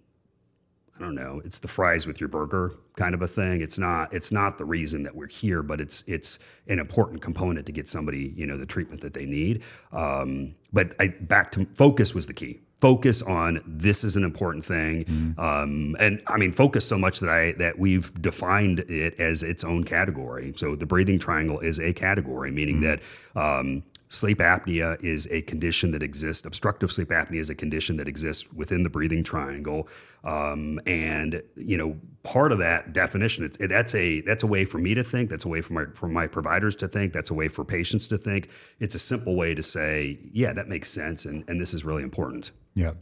I 0.98 1.02
don't 1.02 1.14
know, 1.14 1.40
it's 1.44 1.58
the 1.58 1.68
fries 1.68 2.06
with 2.06 2.20
your 2.20 2.28
burger 2.28 2.74
kind 2.96 3.14
of 3.14 3.22
a 3.22 3.26
thing. 3.28 3.62
It's 3.62 3.78
not 3.78 4.12
it's 4.12 4.30
not 4.30 4.58
the 4.58 4.64
reason 4.64 5.02
that 5.04 5.14
we're 5.14 5.28
here, 5.28 5.62
but 5.62 5.80
it's 5.80 6.04
it's 6.06 6.38
an 6.68 6.78
important 6.78 7.22
component 7.22 7.66
to 7.66 7.72
get 7.72 7.88
somebody, 7.88 8.32
you 8.36 8.46
know, 8.46 8.56
the 8.56 8.66
treatment 8.66 9.00
that 9.00 9.14
they 9.14 9.24
need. 9.24 9.62
Um, 9.92 10.54
but 10.72 10.94
I 11.00 11.08
back 11.08 11.50
to 11.52 11.66
focus 11.74 12.14
was 12.14 12.26
the 12.26 12.34
key. 12.34 12.60
Focus 12.78 13.22
on 13.22 13.62
this 13.64 14.02
is 14.02 14.16
an 14.16 14.24
important 14.24 14.64
thing, 14.64 15.34
um, 15.38 15.96
and 16.00 16.20
I 16.26 16.36
mean 16.36 16.50
focus 16.52 16.86
so 16.86 16.98
much 16.98 17.20
that 17.20 17.30
I 17.30 17.52
that 17.52 17.78
we've 17.78 18.12
defined 18.20 18.80
it 18.80 19.18
as 19.20 19.44
its 19.44 19.62
own 19.62 19.84
category. 19.84 20.52
So 20.56 20.74
the 20.74 20.86
breathing 20.86 21.20
triangle 21.20 21.60
is 21.60 21.78
a 21.78 21.92
category, 21.92 22.50
meaning 22.50 22.80
that 22.80 23.00
um, 23.36 23.84
sleep 24.12 24.38
apnea 24.38 25.02
is 25.02 25.26
a 25.30 25.40
condition 25.42 25.90
that 25.92 26.02
exists. 26.02 26.44
Obstructive 26.44 26.92
sleep 26.92 27.08
apnea 27.08 27.40
is 27.40 27.48
a 27.50 27.54
condition 27.54 27.96
that 27.96 28.06
exists 28.06 28.52
within 28.52 28.82
the 28.82 28.90
breathing 28.90 29.24
triangle, 29.24 29.88
um, 30.24 30.78
and 30.86 31.42
you 31.56 31.76
know 31.76 31.96
part 32.22 32.52
of 32.52 32.58
that 32.58 32.92
definition. 32.92 33.44
It's 33.44 33.56
that's 33.56 33.94
a 33.94 34.20
that's 34.20 34.42
a 34.42 34.46
way 34.46 34.64
for 34.64 34.78
me 34.78 34.94
to 34.94 35.02
think. 35.02 35.30
That's 35.30 35.44
a 35.44 35.48
way 35.48 35.60
for 35.60 35.72
my 35.72 35.84
for 35.94 36.08
my 36.08 36.26
providers 36.26 36.76
to 36.76 36.88
think. 36.88 37.12
That's 37.12 37.30
a 37.30 37.34
way 37.34 37.48
for 37.48 37.64
patients 37.64 38.06
to 38.08 38.18
think. 38.18 38.50
It's 38.78 38.94
a 38.94 39.00
simple 39.00 39.34
way 39.34 39.54
to 39.54 39.62
say, 39.62 40.18
yeah, 40.32 40.52
that 40.52 40.68
makes 40.68 40.90
sense, 40.90 41.24
and 41.24 41.44
and 41.48 41.60
this 41.60 41.74
is 41.74 41.84
really 41.84 42.02
important. 42.02 42.52
Yeah. 42.74 42.92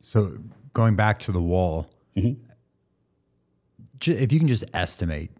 So 0.00 0.38
going 0.72 0.96
back 0.96 1.18
to 1.20 1.32
the 1.32 1.42
wall, 1.42 1.90
ju- 2.16 4.14
if 4.14 4.32
you 4.32 4.38
can 4.38 4.48
just 4.48 4.64
estimate 4.72 5.30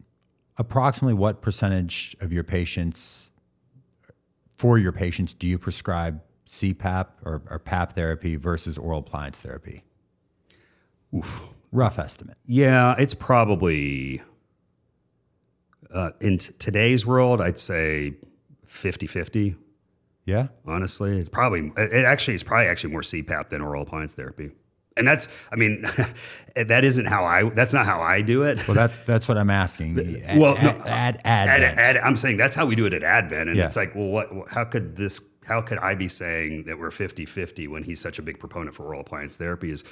approximately 0.59 1.15
what 1.15 1.41
percentage 1.41 2.17
of 2.21 2.33
your 2.33 2.45
patients, 2.45 3.28
for 4.59 4.77
your 4.77 4.91
patients, 4.91 5.33
do 5.33 5.47
you 5.47 5.57
prescribe 5.57 6.21
CPAP 6.45 7.07
or, 7.25 7.43
or 7.49 7.61
PAP 7.61 7.93
therapy 7.93 8.35
versus 8.35 8.77
oral 8.77 8.99
appliance 8.99 9.41
therapy? 9.41 9.85
Oof. 11.15 11.45
Rough 11.71 11.99
estimate. 11.99 12.37
Yeah, 12.45 12.97
it's 12.99 13.15
probably 13.15 14.21
uh, 15.95 16.11
in 16.21 16.39
t- 16.39 16.53
today's 16.59 17.07
world, 17.07 17.41
I'd 17.41 17.59
say 17.59 18.15
50 18.67 19.07
50. 19.07 19.55
Yeah. 20.25 20.49
honestly. 20.67 21.21
It's 21.21 21.29
probably 21.29 21.73
it 21.77 22.05
actually 22.05 22.35
is 22.35 22.43
probably 22.43 22.67
actually 22.67 22.93
more 22.93 23.03
CPAP 23.03 23.51
than 23.51 23.63
oral 23.63 23.83
appliance 23.83 24.15
therapy. 24.15 24.51
And 24.99 25.07
that's 25.07 25.29
I 25.53 25.57
mean 25.57 25.85
that 26.57 26.85
isn't 26.85 27.07
how 27.07 27.25
I 27.25 27.49
that's 27.51 27.73
not 27.73 27.87
how 27.87 28.01
I 28.01 28.21
do 28.21 28.43
it. 28.43 28.67
Well, 28.69 28.75
that's 28.75 28.99
that's 29.07 29.29
what 29.29 29.39
I'm 29.39 29.51
asking. 29.51 29.99
Ad, 30.27 30.39
Well, 30.39 30.55
no, 30.57 30.69
ad, 30.87 31.21
ad, 31.25 31.49
Ad- 31.63 31.97
I'm 31.99 32.17
saying 32.17 32.37
that's 32.37 32.55
how 32.57 32.67
we 32.67 32.75
do 32.77 32.87
it 32.87 32.93
at 32.93 33.03
Advent. 33.03 33.49
And 33.49 33.57
Yeah. 33.57 33.67
it's 33.67 33.77
like, 33.77 33.95
well, 33.95 34.09
what 34.09 34.29
how 34.51 34.65
could 34.65 34.97
this 34.97 35.21
how 35.47 35.63
could 35.63 35.79
I 35.79 35.95
be 35.95 36.09
saying 36.09 36.65
that 36.65 36.79
we're 36.79 36.91
50-50 36.91 37.69
when 37.69 37.83
he's 37.83 38.01
such 38.01 38.19
a 38.19 38.23
big 38.23 38.39
proponent 38.39 38.75
for 38.77 38.85
oral 38.85 39.01
appliance 39.01 39.39
therapy 39.39 39.71
is 39.71 39.83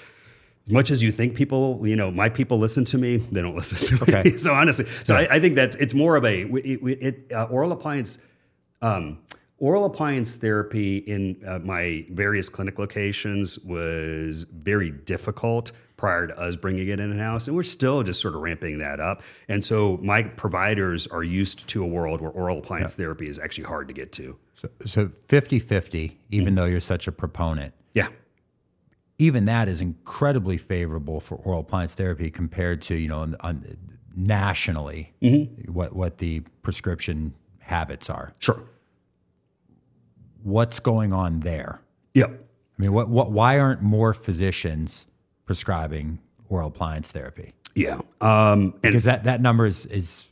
as 0.66 0.72
much 0.72 0.90
as 0.90 1.02
you 1.02 1.10
think 1.12 1.34
people, 1.34 1.80
you 1.86 1.94
know, 1.96 2.10
my 2.10 2.28
people 2.28 2.58
listen 2.58 2.84
to 2.86 2.98
me, 2.98 3.16
they 3.18 3.40
don't 3.40 3.54
listen 3.62 3.78
to 3.78 3.94
me. 4.04 4.18
Okay. 4.18 4.36
so 4.36 4.52
honestly, 4.52 4.84
so 5.04 5.14
I, 5.16 5.36
I 5.36 5.40
think 5.40 5.54
that's 5.54 5.76
it's 5.76 5.94
more 5.94 6.16
of 6.16 6.24
a 6.24 6.42
it, 6.42 6.48
it, 6.82 7.02
it, 7.02 7.32
uh, 7.32 7.44
oral 7.44 7.72
appliance 7.72 8.18
um, 8.82 9.18
oral 9.58 9.84
appliance 9.84 10.36
therapy 10.36 10.98
in 10.98 11.42
uh, 11.46 11.58
my 11.60 12.04
various 12.10 12.48
clinic 12.48 12.78
locations 12.78 13.58
was 13.60 14.44
very 14.44 14.90
difficult 14.90 15.72
prior 15.96 16.26
to 16.26 16.38
us 16.38 16.56
bringing 16.56 16.88
it 16.88 17.00
in 17.00 17.18
house, 17.18 17.46
and 17.46 17.56
we're 17.56 17.62
still 17.62 18.02
just 18.02 18.20
sort 18.20 18.34
of 18.34 18.42
ramping 18.42 18.78
that 18.78 19.00
up. 19.00 19.22
And 19.48 19.64
so 19.64 19.98
my 20.02 20.22
providers 20.22 21.06
are 21.06 21.22
used 21.22 21.66
to 21.68 21.82
a 21.82 21.86
world 21.86 22.20
where 22.20 22.30
oral 22.30 22.58
appliance 22.58 22.96
therapy 22.96 23.28
is 23.28 23.38
actually 23.38 23.64
hard 23.64 23.88
to 23.88 23.94
get 23.94 24.12
to. 24.12 24.36
So, 24.56 24.68
so 24.84 25.10
50 25.28 25.58
50, 25.58 26.18
even 26.30 26.54
though 26.54 26.66
you're 26.66 26.80
such 26.80 27.06
a 27.08 27.12
proponent, 27.12 27.72
Yeah, 27.94 28.08
even 29.18 29.46
that 29.46 29.68
is 29.68 29.80
incredibly 29.80 30.58
favorable 30.58 31.20
for 31.20 31.36
oral 31.36 31.60
appliance 31.60 31.94
therapy 31.94 32.30
compared 32.30 32.82
to, 32.82 32.94
you 32.94 33.08
know, 33.08 33.20
on, 33.20 33.36
on, 33.40 33.64
nationally, 34.14 35.14
what, 35.66 35.94
what 35.94 36.18
the 36.18 36.40
prescription 36.62 37.34
habits 37.60 38.10
are. 38.10 38.34
sure. 38.38 38.62
What's 40.46 40.78
going 40.78 41.12
on 41.12 41.40
there? 41.40 41.80
Yep. 42.14 42.30
I 42.30 42.80
mean, 42.80 42.92
what, 42.92 43.08
what, 43.08 43.32
why 43.32 43.58
aren't 43.58 43.82
more 43.82 44.14
physicians 44.14 45.08
prescribing 45.44 46.20
oral 46.48 46.68
appliance 46.68 47.10
therapy? 47.10 47.52
Yeah. 47.74 48.00
Um, 48.20 48.60
and 48.60 48.82
Because 48.82 49.02
that, 49.04 49.24
that 49.24 49.40
number 49.40 49.66
is, 49.66 49.86
is 49.86 50.30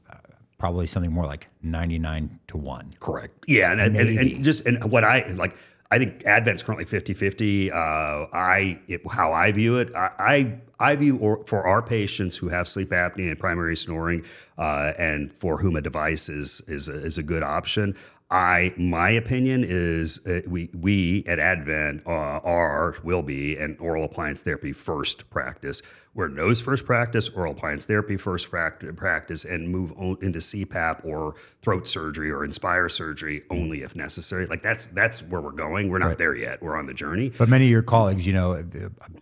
probably 0.57 0.87
something 0.87 1.13
more 1.13 1.27
like 1.27 1.49
99 1.65 2.39
to 2.47 2.57
1. 2.57 2.93
Correct. 3.01 3.35
Yeah, 3.49 3.73
and, 3.73 3.81
and, 3.81 3.97
and, 3.97 4.45
just 4.45 4.65
and 4.67 4.89
what 4.89 5.03
I 5.03 5.27
like, 5.35 5.57
I 5.91 5.99
think 5.99 6.25
Advent's 6.25 6.63
currently 6.63 6.85
50-50. 6.85 7.71
Uh, 7.73 8.29
I 8.33 8.79
it, 8.89 9.03
how 9.11 9.33
I 9.33 9.51
view 9.51 9.79
it, 9.79 9.93
I 9.95 10.11
I, 10.19 10.93
I 10.93 10.97
view 10.97 11.19
or, 11.19 11.45
for 11.45 11.67
our 11.67 11.83
patients 11.83 12.37
who 12.37 12.49
have 12.49 12.69
sleep 12.69 12.91
apnea 12.91 13.31
and 13.31 13.39
primary 13.39 13.77
snoring, 13.77 14.25
uh, 14.59 14.93
and 14.97 15.33
for 15.33 15.59
whom 15.59 15.77
a 15.77 15.81
device 15.81 16.29
is 16.29 16.63
is 16.67 16.89
a, 16.89 17.05
is 17.05 17.19
a 17.19 17.23
good 17.23 17.43
option. 17.43 17.97
I 18.35 18.75
my 18.77 19.11
opinion 19.11 19.63
is 19.63 20.27
uh, 20.27 20.41
we 20.49 20.69
we 20.75 21.25
at 21.29 21.39
Advent 21.39 22.03
uh, 22.05 22.11
are 22.11 22.97
will 23.05 23.23
be 23.23 23.57
an 23.57 23.77
oral 23.79 24.05
appliance 24.05 24.43
therapy 24.43 24.73
first 24.73 25.31
practice. 25.31 25.83
We're 26.15 26.29
nose 26.29 26.61
first 26.61 26.87
practice, 26.87 27.29
oral 27.29 27.53
appliance 27.53 27.87
therapy 27.87 28.17
first 28.17 28.49
practice, 28.51 29.45
and 29.45 29.69
move 29.69 29.93
on 29.97 30.17
into 30.23 30.39
CPAP 30.39 31.05
or 31.05 31.35
throat 31.61 31.89
surgery 31.89 32.31
or 32.31 32.45
Inspire 32.45 32.89
surgery 32.89 33.43
only 33.51 33.83
if 33.83 33.97
necessary. 33.97 34.47
Like 34.47 34.63
that's 34.63 34.87
that's 34.87 35.23
where 35.25 35.41
we're 35.41 35.51
going. 35.51 35.89
We're 35.89 35.99
not 35.99 36.19
there 36.19 36.37
yet. 36.37 36.63
We're 36.63 36.77
on 36.77 36.87
the 36.87 36.95
journey. 36.95 37.33
But 37.37 37.49
many 37.49 37.65
of 37.65 37.71
your 37.71 37.83
colleagues, 37.83 38.27
you 38.27 38.33
know, 38.33 38.53
a 38.53 38.65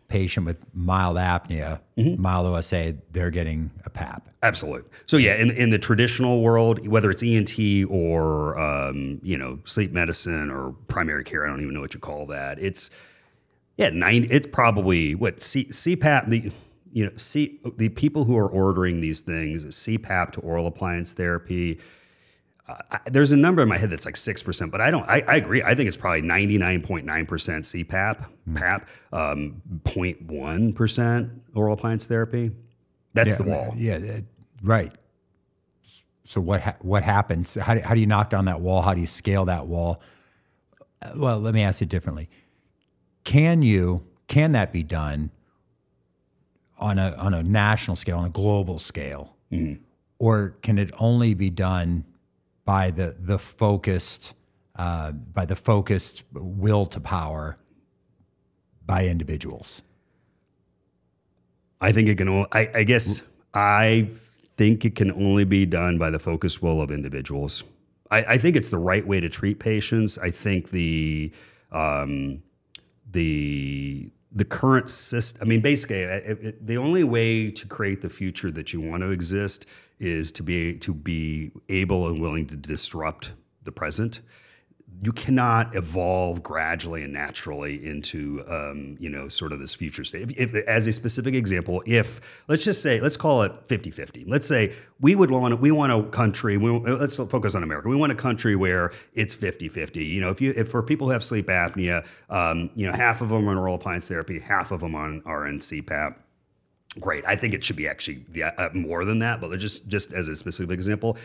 patient 0.09 0.45
with 0.45 0.59
mild 0.75 1.17
apnea, 1.17 1.81
mild 2.19 2.47
OSA, 2.47 2.97
they're 3.11 3.31
getting 3.31 3.71
a 3.87 3.91
PAP. 3.91 4.29
Absolutely. 4.43 4.91
So 5.07 5.17
yeah, 5.17 5.37
in 5.37 5.51
in 5.53 5.71
the 5.71 5.79
traditional 5.79 6.43
world, 6.43 6.87
whether 6.87 7.11
it's 7.11 7.23
ENT 7.23 7.59
or 7.89 8.59
um, 8.59 9.19
you 9.23 9.39
know 9.39 9.61
sleep 9.65 9.93
medicine 9.93 10.51
or 10.51 10.73
primary 10.89 11.25
care, 11.25 11.47
I 11.47 11.49
don't 11.49 11.63
even 11.63 11.73
know 11.73 11.81
what 11.81 11.95
you 11.95 12.01
call 12.01 12.27
that. 12.27 12.59
It's 12.59 12.91
yeah, 13.79 13.89
nine. 13.89 14.27
It's 14.31 14.47
probably 14.47 15.15
what 15.15 15.41
C, 15.41 15.65
CPAP. 15.65 16.29
The 16.29 16.53
you 16.93 17.05
know 17.07 17.13
see 17.17 17.59
the 17.77 17.89
people 17.89 18.25
who 18.25 18.37
are 18.37 18.49
ordering 18.49 19.01
these 19.01 19.21
things, 19.21 19.65
CPAP 19.65 20.33
to 20.33 20.41
oral 20.41 20.67
appliance 20.67 21.13
therapy. 21.13 21.81
Uh, 22.69 22.75
I, 22.93 22.99
there's 23.07 23.33
a 23.33 23.37
number 23.37 23.61
in 23.63 23.69
my 23.69 23.77
head 23.79 23.91
that's 23.91 24.07
like 24.07 24.17
six 24.17 24.43
percent, 24.43 24.71
but 24.71 24.81
I 24.81 24.91
don't. 24.91 25.09
I, 25.09 25.25
I 25.27 25.37
agree. 25.37 25.63
I 25.63 25.75
think 25.75 25.89
it's 25.89 25.97
probably 25.97 26.23
ninety 26.23 26.59
nine 26.59 26.81
point 26.83 27.05
nine 27.07 27.27
percent 27.27 27.65
CPAP, 27.65 28.25
PAP, 28.55 28.89
um, 29.13 29.61
0.1 29.85 30.75
percent 30.75 31.31
oral 31.55 31.75
appliance 31.75 32.07
therapy. 32.07 32.53
That's 33.15 33.37
the 33.37 33.45
wall. 33.45 33.75
Yeah, 33.77 33.97
uh, 33.97 34.21
right. 34.63 34.93
So 36.25 36.41
what 36.41 36.61
ha- 36.63 36.77
what 36.81 37.03
happens? 37.03 37.55
How 37.55 37.75
do, 37.75 37.81
how 37.81 37.95
do 37.95 38.01
you 38.01 38.07
knock 38.07 38.31
down 38.31 38.45
that 38.45 38.61
wall? 38.61 38.81
How 38.83 38.95
do 38.95 39.01
you 39.01 39.07
scale 39.07 39.45
that 39.47 39.67
wall? 39.67 40.01
Uh, 41.03 41.11
Well, 41.17 41.41
let 41.41 41.53
me 41.53 41.63
ask 41.63 41.81
you 41.81 41.87
differently. 41.87 42.31
Can 43.25 43.63
you 43.63 44.07
can 44.29 44.53
that 44.53 44.73
be 44.73 44.83
done 44.83 45.31
on 46.83 46.99
a 46.99 47.12
on 47.17 47.33
a 47.35 47.43
national 47.43 47.97
scale, 47.97 48.19
on 48.19 48.25
a 48.27 48.31
global 48.31 48.79
scale, 48.79 49.37
Mm-hmm. 49.53 49.83
or 50.19 50.57
can 50.62 50.79
it 50.79 50.91
only 50.99 51.35
be 51.35 51.51
done 51.51 52.05
by 52.65 52.91
the 52.91 53.17
the 53.19 53.39
focused 53.39 54.35
uh, 54.77 55.12
by 55.12 55.45
the 55.45 55.57
focused 55.57 56.25
will 56.33 56.87
to 56.87 57.01
power 57.01 57.59
by 58.87 59.07
individuals? 59.07 59.83
I 61.81 61.93
think 61.93 62.09
it 62.09 62.17
can. 62.19 62.29
o- 62.29 62.47
I, 62.53 62.71
I 62.75 62.83
guess 62.85 63.23
I 63.55 64.09
think 64.57 64.85
it 64.85 64.95
can 64.95 65.11
only 65.12 65.45
be 65.45 65.67
done 65.67 65.99
by 65.99 66.11
the 66.11 66.19
focused 66.19 66.62
will 66.62 66.81
of 66.81 66.91
individuals. 66.91 67.65
I, 68.11 68.25
I 68.35 68.39
think 68.39 68.57
it's 68.57 68.69
the 68.71 68.79
right 68.79 69.07
way 69.07 69.21
to 69.21 69.29
treat 69.29 69.59
patients. 69.59 70.19
I 70.19 70.31
think 70.31 70.71
the 70.71 71.33
um, 71.71 72.43
the 73.11 74.11
the 74.35 74.45
current 74.45 74.91
system. 74.91 75.43
I 75.43 75.45
mean, 75.45 75.61
basically, 75.61 75.99
it, 75.99 76.39
it, 76.43 76.67
the 76.67 76.79
only 76.79 77.05
way 77.05 77.51
to 77.51 77.67
create 77.67 78.01
the 78.01 78.09
future 78.09 78.51
that 78.51 78.73
you 78.73 78.81
want 78.81 79.03
to 79.03 79.11
exist 79.11 79.67
is 79.99 80.31
to 80.33 80.43
be 80.43 80.79
to 80.79 80.95
be 80.95 81.53
able 81.69 82.09
and 82.09 82.21
willing 82.21 82.47
to 82.47 82.57
disrupt 82.57 83.33
the 83.62 83.73
present 83.73 84.21
you 85.01 85.13
cannot 85.13 85.75
evolve 85.75 86.43
gradually 86.43 87.03
and 87.03 87.13
naturally 87.13 87.85
into 87.85 88.45
um, 88.49 88.97
you 89.01 89.09
know 89.09 89.29
sort 89.29 89.53
of 89.53 89.59
this 89.59 89.75
future 89.75 90.05
state. 90.05 90.31
If, 90.31 90.55
if, 90.55 90.67
as 90.67 90.87
a 90.87 90.93
specific 90.93 91.35
example 91.35 91.83
if 91.87 92.21
let's 92.49 92.65
just 92.65 92.83
say 92.83 93.01
let's 93.01 93.17
call 93.17 93.43
it 93.43 93.53
50-50 93.67 94.25
let's 94.27 94.47
say 94.47 94.73
we 95.01 95.15
would 95.15 95.31
want 95.31 95.59
we 95.61 95.71
want 95.71 95.93
a 95.93 96.03
country 96.11 96.57
we, 96.57 96.71
let's 96.71 97.17
focus 97.17 97.55
on 97.55 97.63
america. 97.63 97.89
We 97.89 97.97
want 97.97 98.13
a 98.13 98.17
country 98.17 98.55
where 98.55 98.93
it's 99.15 99.35
50-50 99.35 100.07
you 100.07 100.21
know 100.21 100.31
if 100.31 100.41
you 100.41 100.53
if 100.57 100.71
for 100.71 100.83
people 100.83 101.07
who 101.07 101.13
have 101.13 101.25
sleep 101.25 101.47
apnea 101.47 102.07
um, 102.31 102.71
you 102.75 102.87
know 102.87 102.93
half 102.93 103.21
of 103.23 103.29
them 103.31 103.49
on 103.49 103.57
oral 103.57 103.75
appliance 103.75 104.09
therapy 104.09 104.39
half 104.39 104.71
of 104.71 104.81
them 104.81 104.95
on 104.95 105.23
are 105.25 105.47
in 105.47 105.59
cpap 105.59 106.17
great. 107.01 107.25
I 107.27 107.37
think 107.37 107.55
it 107.55 107.65
should 107.65 107.77
be 107.77 107.89
actually 107.89 108.25
uh, 108.43 108.69
more 108.75 109.05
than 109.05 109.21
that 109.21 109.41
but 109.41 109.59
just 109.59 109.89
just 109.89 110.13
as 110.13 110.29
a 110.29 110.37
specific 110.37 110.73
example. 110.73 111.17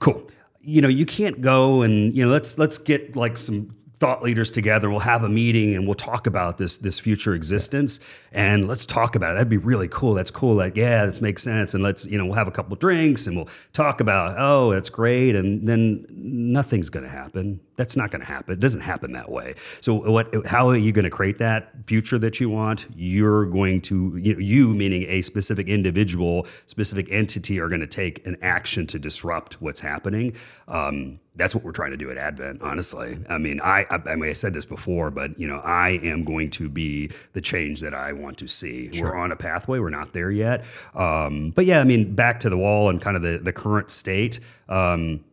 Cool 0.00 0.28
you 0.60 0.80
know, 0.80 0.88
you 0.88 1.06
can't 1.06 1.40
go 1.40 1.82
and 1.82 2.14
you 2.16 2.24
know, 2.24 2.30
let's 2.30 2.58
let's 2.58 2.78
get 2.78 3.16
like 3.16 3.38
some 3.38 3.74
thought 3.98 4.22
leaders 4.22 4.50
together. 4.50 4.88
We'll 4.88 5.00
have 5.00 5.24
a 5.24 5.28
meeting 5.28 5.74
and 5.74 5.86
we'll 5.86 5.96
talk 5.96 6.26
about 6.26 6.56
this 6.56 6.78
this 6.78 7.00
future 7.00 7.34
existence 7.34 7.98
and 8.32 8.68
let's 8.68 8.86
talk 8.86 9.16
about 9.16 9.32
it. 9.32 9.34
That'd 9.34 9.48
be 9.48 9.58
really 9.58 9.88
cool. 9.88 10.14
That's 10.14 10.30
cool. 10.30 10.54
Like, 10.54 10.76
yeah, 10.76 11.06
this 11.06 11.20
makes 11.20 11.42
sense. 11.42 11.74
And 11.74 11.82
let's 11.82 12.04
you 12.04 12.16
know, 12.16 12.24
we'll 12.26 12.34
have 12.34 12.48
a 12.48 12.52
couple 12.52 12.76
drinks 12.76 13.26
and 13.26 13.36
we'll 13.36 13.48
talk 13.72 14.00
about, 14.00 14.36
oh, 14.38 14.72
that's 14.72 14.88
great. 14.88 15.34
And 15.34 15.68
then 15.68 16.06
nothing's 16.10 16.88
going 16.90 17.04
to 17.04 17.10
happen. 17.10 17.60
That's 17.76 17.96
not 17.96 18.10
going 18.10 18.20
to 18.20 18.26
happen. 18.26 18.52
It 18.54 18.60
doesn't 18.60 18.80
happen 18.80 19.12
that 19.12 19.30
way. 19.30 19.54
So 19.80 19.94
what? 19.94 20.46
How 20.46 20.68
are 20.68 20.76
you 20.76 20.92
going 20.92 21.04
to 21.04 21.10
create 21.10 21.38
that 21.38 21.72
future 21.86 22.18
that 22.18 22.40
you 22.40 22.50
want? 22.50 22.86
You're 22.94 23.46
going 23.46 23.80
to 23.82 24.16
you, 24.16 24.34
know, 24.34 24.40
you 24.40 24.74
meaning 24.74 25.04
a 25.08 25.22
specific 25.22 25.68
individual, 25.68 26.46
specific 26.66 27.10
entity, 27.10 27.60
are 27.60 27.68
going 27.68 27.80
to 27.80 27.86
take 27.86 28.24
an 28.26 28.36
action 28.42 28.86
to 28.88 28.98
disrupt 28.98 29.60
what's 29.60 29.80
happening. 29.80 30.34
Um, 30.68 31.20
that's 31.38 31.54
what 31.54 31.64
we're 31.64 31.72
trying 31.72 31.92
to 31.92 31.96
do 31.96 32.10
at 32.10 32.18
Advent. 32.18 32.60
Honestly, 32.60 33.18
I 33.28 33.38
mean, 33.38 33.60
I, 33.62 33.86
I, 33.90 34.00
I 34.06 34.16
mean, 34.16 34.28
I 34.28 34.32
said 34.34 34.52
this 34.52 34.64
before, 34.64 35.10
but 35.10 35.38
you 35.38 35.46
know, 35.46 35.60
I 35.60 36.00
am 36.02 36.24
going 36.24 36.50
to 36.50 36.68
be 36.68 37.10
the 37.32 37.40
change 37.40 37.80
that 37.80 37.94
I 37.94 38.12
want 38.12 38.38
to 38.38 38.48
see. 38.48 38.92
Sure. 38.92 39.06
We're 39.06 39.16
on 39.16 39.32
a 39.32 39.36
pathway. 39.36 39.78
We're 39.78 39.90
not 39.90 40.12
there 40.12 40.30
yet. 40.30 40.64
Um, 40.94 41.50
but 41.50 41.64
yeah, 41.64 41.80
I 41.80 41.84
mean, 41.84 42.14
back 42.14 42.40
to 42.40 42.50
the 42.50 42.58
wall 42.58 42.90
and 42.90 43.00
kind 43.00 43.16
of 43.16 43.22
the 43.22 43.38
the 43.38 43.52
current 43.52 43.90
state. 43.90 44.40
Um, 44.68 45.24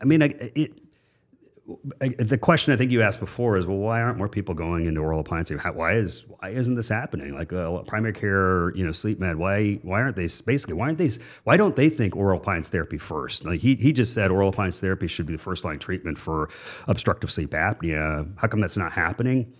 I 0.00 0.04
mean, 0.04 0.22
it, 0.22 0.72
the 2.00 2.38
question 2.38 2.72
I 2.72 2.76
think 2.76 2.90
you 2.90 3.02
asked 3.02 3.20
before 3.20 3.56
is, 3.56 3.66
well, 3.66 3.76
why 3.76 4.00
aren't 4.00 4.18
more 4.18 4.28
people 4.28 4.54
going 4.54 4.86
into 4.86 5.00
oral 5.00 5.20
appliance? 5.20 5.50
Why 5.50 5.92
is 5.92 6.24
why 6.26 6.50
isn't 6.50 6.74
this 6.74 6.88
happening? 6.88 7.34
Like 7.34 7.52
uh, 7.52 7.82
primary 7.82 8.12
care, 8.12 8.74
you 8.74 8.84
know, 8.84 8.92
sleep 8.92 9.20
med. 9.20 9.36
Why 9.36 9.74
why 9.82 10.00
aren't 10.00 10.16
they 10.16 10.28
basically? 10.46 10.74
Why 10.74 10.86
aren't 10.86 10.98
they? 10.98 11.10
Why 11.44 11.56
don't 11.56 11.76
they 11.76 11.88
think 11.88 12.16
oral 12.16 12.38
appliance 12.38 12.68
therapy 12.68 12.98
first? 12.98 13.44
Like 13.44 13.60
he 13.60 13.74
he 13.76 13.92
just 13.92 14.14
said, 14.14 14.30
oral 14.30 14.48
appliance 14.48 14.80
therapy 14.80 15.06
should 15.06 15.26
be 15.26 15.34
the 15.34 15.42
first 15.42 15.64
line 15.64 15.78
treatment 15.78 16.18
for 16.18 16.48
obstructive 16.86 17.30
sleep 17.30 17.50
apnea. 17.50 18.30
How 18.38 18.48
come 18.48 18.60
that's 18.60 18.76
not 18.76 18.92
happening? 18.92 19.52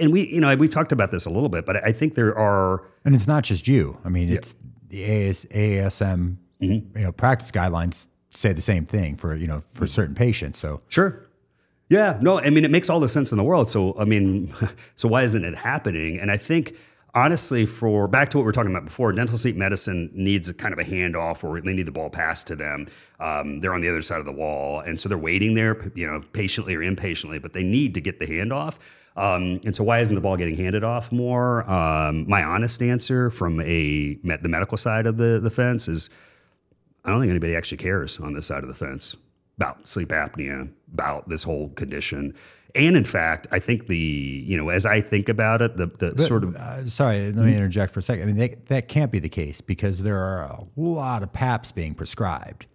And 0.00 0.12
we, 0.12 0.28
you 0.28 0.40
know, 0.40 0.54
we've 0.56 0.72
talked 0.72 0.92
about 0.92 1.10
this 1.10 1.26
a 1.26 1.30
little 1.30 1.48
bit, 1.48 1.64
but 1.64 1.82
I 1.84 1.92
think 1.92 2.16
there 2.16 2.36
are, 2.36 2.82
and 3.04 3.14
it's 3.14 3.28
not 3.28 3.44
just 3.44 3.68
you. 3.68 3.98
I 4.04 4.08
mean, 4.08 4.30
it's 4.32 4.56
the 4.88 5.04
AS, 5.04 5.44
ASM, 5.46 6.36
mm-hmm. 6.60 6.98
you 6.98 7.04
know, 7.04 7.12
practice 7.12 7.52
guidelines 7.52 8.08
say 8.36 8.52
the 8.52 8.62
same 8.62 8.84
thing 8.84 9.16
for 9.16 9.34
you 9.34 9.46
know 9.46 9.62
for 9.70 9.84
mm-hmm. 9.84 9.86
certain 9.86 10.14
patients. 10.14 10.58
So 10.58 10.82
sure. 10.88 11.25
Yeah, 11.88 12.18
no, 12.20 12.40
I 12.40 12.50
mean 12.50 12.64
it 12.64 12.70
makes 12.70 12.90
all 12.90 13.00
the 13.00 13.08
sense 13.08 13.30
in 13.30 13.38
the 13.38 13.44
world. 13.44 13.70
So 13.70 13.96
I 13.98 14.04
mean, 14.04 14.52
so 14.96 15.08
why 15.08 15.22
isn't 15.22 15.44
it 15.44 15.56
happening? 15.56 16.18
And 16.18 16.30
I 16.30 16.36
think 16.36 16.74
honestly, 17.14 17.64
for 17.64 18.06
back 18.06 18.28
to 18.30 18.38
what 18.38 18.44
we 18.44 18.48
are 18.50 18.52
talking 18.52 18.70
about 18.70 18.84
before, 18.84 19.10
dental 19.12 19.38
sleep 19.38 19.56
medicine 19.56 20.10
needs 20.12 20.48
a 20.48 20.54
kind 20.54 20.72
of 20.72 20.78
a 20.78 20.84
handoff, 20.84 21.42
or 21.42 21.60
they 21.60 21.72
need 21.72 21.86
the 21.86 21.92
ball 21.92 22.10
passed 22.10 22.46
to 22.48 22.56
them. 22.56 22.86
Um, 23.20 23.60
they're 23.60 23.74
on 23.74 23.80
the 23.80 23.88
other 23.88 24.02
side 24.02 24.20
of 24.20 24.26
the 24.26 24.32
wall, 24.32 24.80
and 24.80 25.00
so 25.00 25.08
they're 25.08 25.16
waiting 25.18 25.54
there, 25.54 25.90
you 25.94 26.06
know, 26.06 26.22
patiently 26.32 26.74
or 26.74 26.82
impatiently, 26.82 27.38
but 27.38 27.54
they 27.54 27.62
need 27.62 27.94
to 27.94 28.00
get 28.00 28.20
the 28.20 28.26
handoff. 28.26 28.76
Um, 29.16 29.60
and 29.64 29.74
so, 29.74 29.82
why 29.82 30.00
isn't 30.00 30.14
the 30.14 30.20
ball 30.20 30.36
getting 30.36 30.56
handed 30.56 30.84
off 30.84 31.10
more? 31.10 31.68
Um, 31.70 32.28
my 32.28 32.44
honest 32.44 32.82
answer 32.82 33.30
from 33.30 33.60
a 33.62 34.14
the 34.22 34.48
medical 34.48 34.76
side 34.76 35.06
of 35.06 35.16
the 35.16 35.40
the 35.42 35.50
fence 35.50 35.88
is, 35.88 36.10
I 37.02 37.10
don't 37.10 37.20
think 37.20 37.30
anybody 37.30 37.56
actually 37.56 37.78
cares 37.78 38.20
on 38.20 38.34
this 38.34 38.44
side 38.46 38.62
of 38.62 38.68
the 38.68 38.74
fence 38.74 39.16
about 39.56 39.88
sleep 39.88 40.08
apnea, 40.08 40.68
about 40.92 41.28
this 41.28 41.42
whole 41.42 41.70
condition. 41.70 42.34
And 42.74 42.96
in 42.96 43.04
fact, 43.04 43.46
I 43.50 43.58
think 43.58 43.86
the 43.86 43.96
you 43.96 44.56
know 44.56 44.68
as 44.68 44.84
I 44.84 45.00
think 45.00 45.28
about 45.28 45.62
it, 45.62 45.76
the 45.76 45.86
the 45.86 46.12
but, 46.12 46.20
sort 46.20 46.44
of 46.44 46.56
uh, 46.56 46.86
sorry, 46.86 47.32
let 47.32 47.46
me 47.46 47.54
interject 47.54 47.92
for 47.92 48.00
a 48.00 48.02
second. 48.02 48.24
I 48.24 48.26
mean, 48.26 48.36
they, 48.36 48.48
that 48.68 48.88
can't 48.88 49.10
be 49.10 49.18
the 49.18 49.30
case 49.30 49.60
because 49.60 50.02
there 50.02 50.18
are 50.18 50.42
a 50.42 50.64
lot 50.76 51.22
of 51.22 51.32
PAPs 51.32 51.72
being 51.72 51.94
prescribed. 51.94 52.66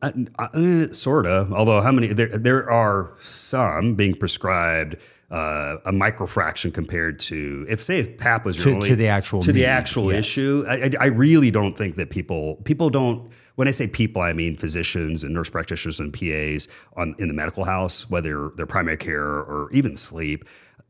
Uh, 0.00 0.12
uh, 0.38 0.92
sort 0.92 1.26
of. 1.26 1.52
Although 1.52 1.82
how 1.82 1.92
many 1.92 2.12
there 2.12 2.28
there 2.28 2.70
are 2.70 3.16
some 3.20 3.94
being 3.96 4.14
prescribed 4.14 4.96
uh, 5.30 5.76
a 5.84 5.92
microfraction 5.92 6.72
compared 6.72 7.18
to 7.18 7.66
if 7.68 7.82
say 7.82 7.98
if 7.98 8.16
PAP 8.16 8.44
was 8.44 8.56
your 8.56 8.64
to, 8.64 8.74
only 8.74 8.88
to 8.88 8.96
the 8.96 9.08
actual 9.08 9.40
to 9.40 9.52
the 9.52 9.66
actual 9.66 10.12
yes. 10.12 10.20
issue. 10.20 10.64
I, 10.66 10.74
I, 10.74 10.90
I 11.00 11.06
really 11.06 11.50
don't 11.50 11.76
think 11.76 11.96
that 11.96 12.10
people 12.10 12.56
people 12.64 12.90
don't. 12.90 13.30
When 13.58 13.66
I 13.66 13.72
say 13.72 13.88
people, 13.88 14.22
I 14.22 14.32
mean 14.34 14.56
physicians 14.56 15.24
and 15.24 15.34
nurse 15.34 15.50
practitioners 15.50 15.98
and 15.98 16.12
PAs 16.12 16.68
on 16.96 17.16
in 17.18 17.26
the 17.26 17.34
medical 17.34 17.64
house, 17.64 18.08
whether 18.08 18.52
they're 18.54 18.66
primary 18.66 18.96
care 18.96 19.24
or 19.24 19.68
even 19.72 19.96
sleep. 19.96 20.44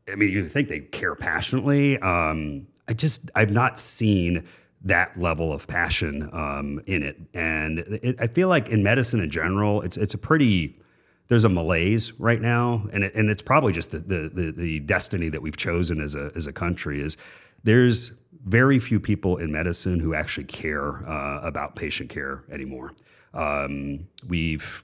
I 0.07 0.13
mean, 0.13 0.29
you 0.29 0.47
think 0.47 0.67
they 0.67 0.81
care 0.81 1.15
passionately. 1.15 1.97
Um, 1.97 2.67
I 2.87 2.93
just 2.93 3.31
I've 3.33 3.49
not 3.49 3.79
seen 3.79 4.45
that 4.83 5.19
level 5.19 5.51
of 5.51 5.65
passion 5.65 6.29
um, 6.31 6.79
in 6.85 7.01
it, 7.01 7.19
and 7.33 7.79
it, 7.79 8.17
I 8.21 8.27
feel 8.27 8.49
like 8.49 8.69
in 8.69 8.83
medicine 8.83 9.19
in 9.19 9.31
general, 9.31 9.81
it's 9.81 9.97
it's 9.97 10.13
a 10.13 10.19
pretty 10.19 10.79
there's 11.27 11.45
a 11.45 11.49
malaise 11.49 12.19
right 12.19 12.39
now, 12.39 12.87
and 12.93 13.03
it, 13.03 13.15
and 13.15 13.31
it's 13.31 13.41
probably 13.41 13.73
just 13.73 13.89
the, 13.89 13.97
the, 13.97 14.29
the 14.31 14.51
the 14.51 14.79
destiny 14.81 15.29
that 15.29 15.41
we've 15.41 15.57
chosen 15.57 15.99
as 15.99 16.13
a 16.13 16.31
as 16.35 16.45
a 16.45 16.53
country 16.53 17.01
is 17.01 17.17
there's 17.63 18.13
very 18.45 18.79
few 18.79 18.99
people 18.99 19.37
in 19.37 19.51
medicine 19.51 19.99
who 19.99 20.13
actually 20.13 20.45
care 20.45 21.07
uh, 21.07 21.41
about 21.43 21.75
patient 21.75 22.09
care 22.09 22.43
anymore. 22.51 22.93
Um, 23.33 24.07
we've 24.27 24.83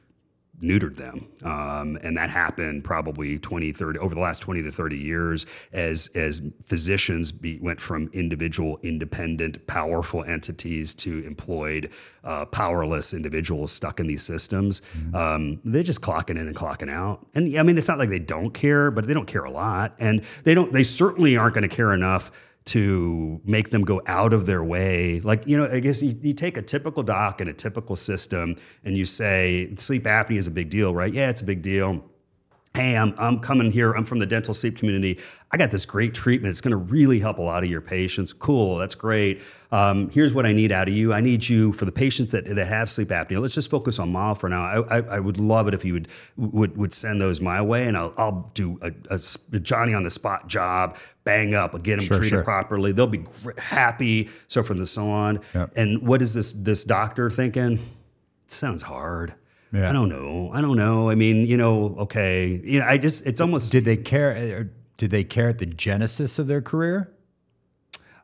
neutered 0.61 0.95
them. 0.95 1.27
Um, 1.43 1.97
and 2.01 2.15
that 2.17 2.29
happened 2.29 2.83
probably 2.83 3.37
20, 3.37 3.71
30, 3.71 3.99
over 3.99 4.15
the 4.15 4.21
last 4.21 4.39
20 4.39 4.63
to 4.63 4.71
30 4.71 4.97
years 4.97 5.45
as, 5.73 6.09
as 6.15 6.41
physicians 6.65 7.31
be, 7.31 7.59
went 7.59 7.79
from 7.79 8.09
individual, 8.13 8.79
independent, 8.81 9.65
powerful 9.67 10.23
entities 10.23 10.93
to 10.95 11.25
employed, 11.25 11.89
uh, 12.23 12.45
powerless 12.45 13.13
individuals 13.13 13.71
stuck 13.71 13.99
in 13.99 14.07
these 14.07 14.23
systems. 14.23 14.81
Mm-hmm. 14.97 15.15
Um, 15.15 15.61
they're 15.65 15.83
just 15.83 16.01
clocking 16.01 16.31
in 16.31 16.47
and 16.47 16.55
clocking 16.55 16.89
out. 16.89 17.25
And 17.35 17.57
I 17.57 17.63
mean, 17.63 17.77
it's 17.77 17.87
not 17.87 17.99
like 17.99 18.09
they 18.09 18.19
don't 18.19 18.53
care, 18.53 18.91
but 18.91 19.07
they 19.07 19.13
don't 19.13 19.27
care 19.27 19.43
a 19.43 19.51
lot. 19.51 19.95
And 19.99 20.23
they 20.43 20.53
don't, 20.53 20.71
they 20.71 20.83
certainly 20.83 21.35
aren't 21.35 21.53
going 21.53 21.67
to 21.67 21.75
care 21.75 21.93
enough 21.93 22.31
to 22.65 23.39
make 23.45 23.69
them 23.69 23.83
go 23.83 24.01
out 24.07 24.33
of 24.33 24.47
their 24.47 24.63
way. 24.63 25.19
Like, 25.21 25.45
you 25.45 25.55
know, 25.55 25.67
I 25.71 25.79
guess 25.79 26.01
you, 26.01 26.17
you, 26.21 26.33
take 26.33 26.57
a 26.57 26.63
typical 26.63 27.03
doc 27.03 27.39
and 27.39 27.49
a 27.49 27.53
typical 27.53 27.95
system 27.95 28.55
and 28.83 28.97
you 28.97 29.05
say 29.05 29.73
sleep 29.77 30.05
apnea 30.05 30.37
is 30.37 30.47
a 30.47 30.51
big 30.51 30.71
deal, 30.71 30.93
right? 30.93 31.13
Yeah, 31.13 31.29
it's 31.29 31.41
a 31.41 31.45
big 31.45 31.61
deal. 31.61 32.03
Hey, 32.75 32.97
I'm, 32.97 33.15
I'm 33.17 33.39
coming 33.39 33.71
here. 33.71 33.93
I'm 33.93 34.03
from 34.03 34.19
the 34.19 34.25
dental 34.25 34.53
sleep 34.53 34.77
community. 34.77 35.17
I 35.49 35.55
got 35.55 35.71
this 35.71 35.85
great 35.85 36.13
treatment. 36.13 36.51
It's 36.51 36.59
going 36.59 36.71
to 36.71 36.77
really 36.77 37.21
help 37.21 37.37
a 37.37 37.41
lot 37.41 37.63
of 37.63 37.69
your 37.69 37.79
patients. 37.79 38.33
Cool. 38.33 38.77
That's 38.77 38.95
great. 38.95 39.41
Um, 39.71 40.09
here's 40.09 40.33
what 40.33 40.45
I 40.45 40.51
need 40.51 40.73
out 40.73 40.89
of 40.89 40.93
you. 40.93 41.13
I 41.13 41.21
need 41.21 41.47
you 41.47 41.71
for 41.71 41.85
the 41.85 41.93
patients 41.93 42.31
that, 42.31 42.53
that 42.53 42.67
have 42.67 42.91
sleep 42.91 43.07
apnea. 43.07 43.41
Let's 43.41 43.53
just 43.53 43.69
focus 43.69 43.97
on 43.97 44.11
mild 44.11 44.41
for 44.41 44.49
now. 44.49 44.61
I, 44.61 44.97
I, 44.97 45.01
I 45.03 45.19
would 45.21 45.39
love 45.39 45.69
it 45.69 45.73
if 45.73 45.85
you 45.85 45.93
would 45.93 46.09
would 46.35 46.75
would 46.75 46.93
send 46.93 47.21
those 47.21 47.39
my 47.39 47.61
way, 47.61 47.87
and 47.87 47.95
I'll, 47.95 48.13
I'll 48.17 48.51
do 48.53 48.77
a, 48.81 48.91
a 49.09 49.59
Johnny 49.59 49.93
on 49.93 50.03
the 50.03 50.11
spot 50.11 50.47
job. 50.49 50.97
Bang 51.23 51.53
up, 51.55 51.81
get 51.81 51.95
them 51.95 52.05
sure, 52.05 52.17
treated 52.17 52.35
sure. 52.35 52.43
properly. 52.43 52.91
They'll 52.91 53.07
be 53.07 53.23
happy. 53.57 54.29
So 54.49 54.63
from 54.63 54.79
the 54.79 54.87
so 54.87 55.07
on. 55.07 55.39
Yep. 55.53 55.71
And 55.77 56.05
what 56.05 56.21
is 56.21 56.33
this 56.33 56.51
this 56.51 56.83
doctor 56.83 57.29
thinking? 57.29 57.79
It 58.45 58.51
sounds 58.51 58.81
hard. 58.81 59.33
Yeah. 59.75 59.89
I 59.89 59.93
don't 59.93 60.09
know. 60.09 60.49
I 60.53 60.61
don't 60.61 60.77
know. 60.77 61.09
I 61.09 61.15
mean, 61.15 61.45
you 61.45 61.57
know, 61.57 61.95
okay. 61.99 62.61
You 62.63 62.79
know, 62.79 62.85
I 62.85 62.97
just 62.97 63.25
it's 63.25 63.41
almost 63.41 63.71
Did 63.71 63.83
they 63.85 63.97
care? 63.97 64.69
Did 64.97 65.11
they 65.11 65.23
care 65.25 65.49
at 65.49 65.57
the 65.57 65.65
genesis 65.65 66.39
of 66.39 66.47
their 66.47 66.61
career? 66.61 67.11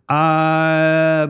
Uh, 0.08 1.26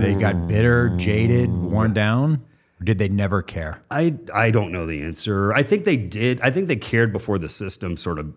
They 0.00 0.14
got 0.14 0.46
bitter, 0.48 0.90
jaded, 0.96 1.50
worn 1.50 1.92
down. 1.92 2.42
Or 2.80 2.84
did 2.84 2.98
they 2.98 3.08
never 3.08 3.42
care? 3.42 3.82
I 3.90 4.14
I 4.34 4.50
don't 4.50 4.72
know 4.72 4.86
the 4.86 5.02
answer. 5.02 5.52
I 5.52 5.62
think 5.62 5.84
they 5.84 5.96
did. 5.96 6.40
I 6.40 6.50
think 6.50 6.68
they 6.68 6.76
cared 6.76 7.12
before 7.12 7.38
the 7.38 7.48
system 7.48 7.96
sort 7.96 8.18
of 8.18 8.32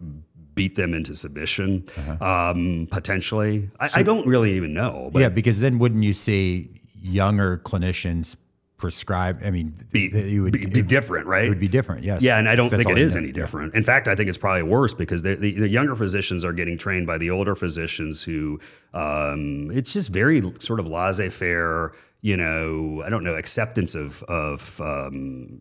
beat 0.56 0.76
them 0.76 0.94
into 0.94 1.16
submission, 1.16 1.86
Uh-huh. 1.98 2.52
um, 2.52 2.88
potentially. 2.92 3.70
I, 3.80 3.90
I 3.96 4.04
don't 4.04 4.26
really 4.28 4.54
even 4.54 4.74
know. 4.74 5.10
But 5.14 5.20
yeah, 5.22 5.30
because 5.30 5.60
then 5.60 5.78
wouldn't 5.80 6.04
you 6.04 6.14
see 6.14 6.82
younger 7.00 7.60
clinicians 7.64 8.36
prescribe? 8.78 9.42
I 9.44 9.52
mean, 9.52 9.86
be, 9.92 10.10
you 10.14 10.44
would, 10.44 10.54
be, 10.54 10.66
be 10.66 10.82
different, 10.82 11.26
right? 11.26 11.46
it 11.46 11.50
would 11.50 11.60
be 11.60 11.68
different. 11.68 12.04
Yes. 12.04 12.22
Yeah, 12.22 12.38
and 12.38 12.48
I 12.48 12.56
don't 12.56 12.70
think 12.70 12.90
it 12.90 12.98
is 12.98 13.16
any 13.16 13.32
different. 13.32 13.74
In 13.74 13.84
fact, 13.84 14.08
I 14.08 14.16
think 14.16 14.30
it's 14.30 14.38
probably 14.38 14.64
worse 14.64 14.94
because 14.94 15.24
the, 15.24 15.36
the, 15.36 15.60
the 15.60 15.70
younger 15.70 15.96
physicians 15.96 16.46
are 16.46 16.54
getting 16.54 16.78
trained 16.78 17.08
by 17.08 17.18
the 17.18 17.32
older 17.32 17.56
physicians 17.56 18.24
who 18.24 18.60
um, 18.94 19.72
it's 19.74 19.94
just 19.94 20.10
very 20.10 20.42
sort 20.60 20.80
of 20.80 20.88
laissez 20.88 21.30
faire, 21.30 21.94
you 22.22 22.38
know, 22.38 23.02
I 23.06 23.10
don't 23.10 23.24
know, 23.24 23.36
acceptance 23.36 23.96
of, 23.96 24.24
of 24.24 24.80
um, 24.80 25.60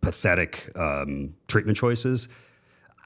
pathetic 0.00 0.70
um, 0.76 1.34
treatment 1.48 1.76
choices. 1.76 2.28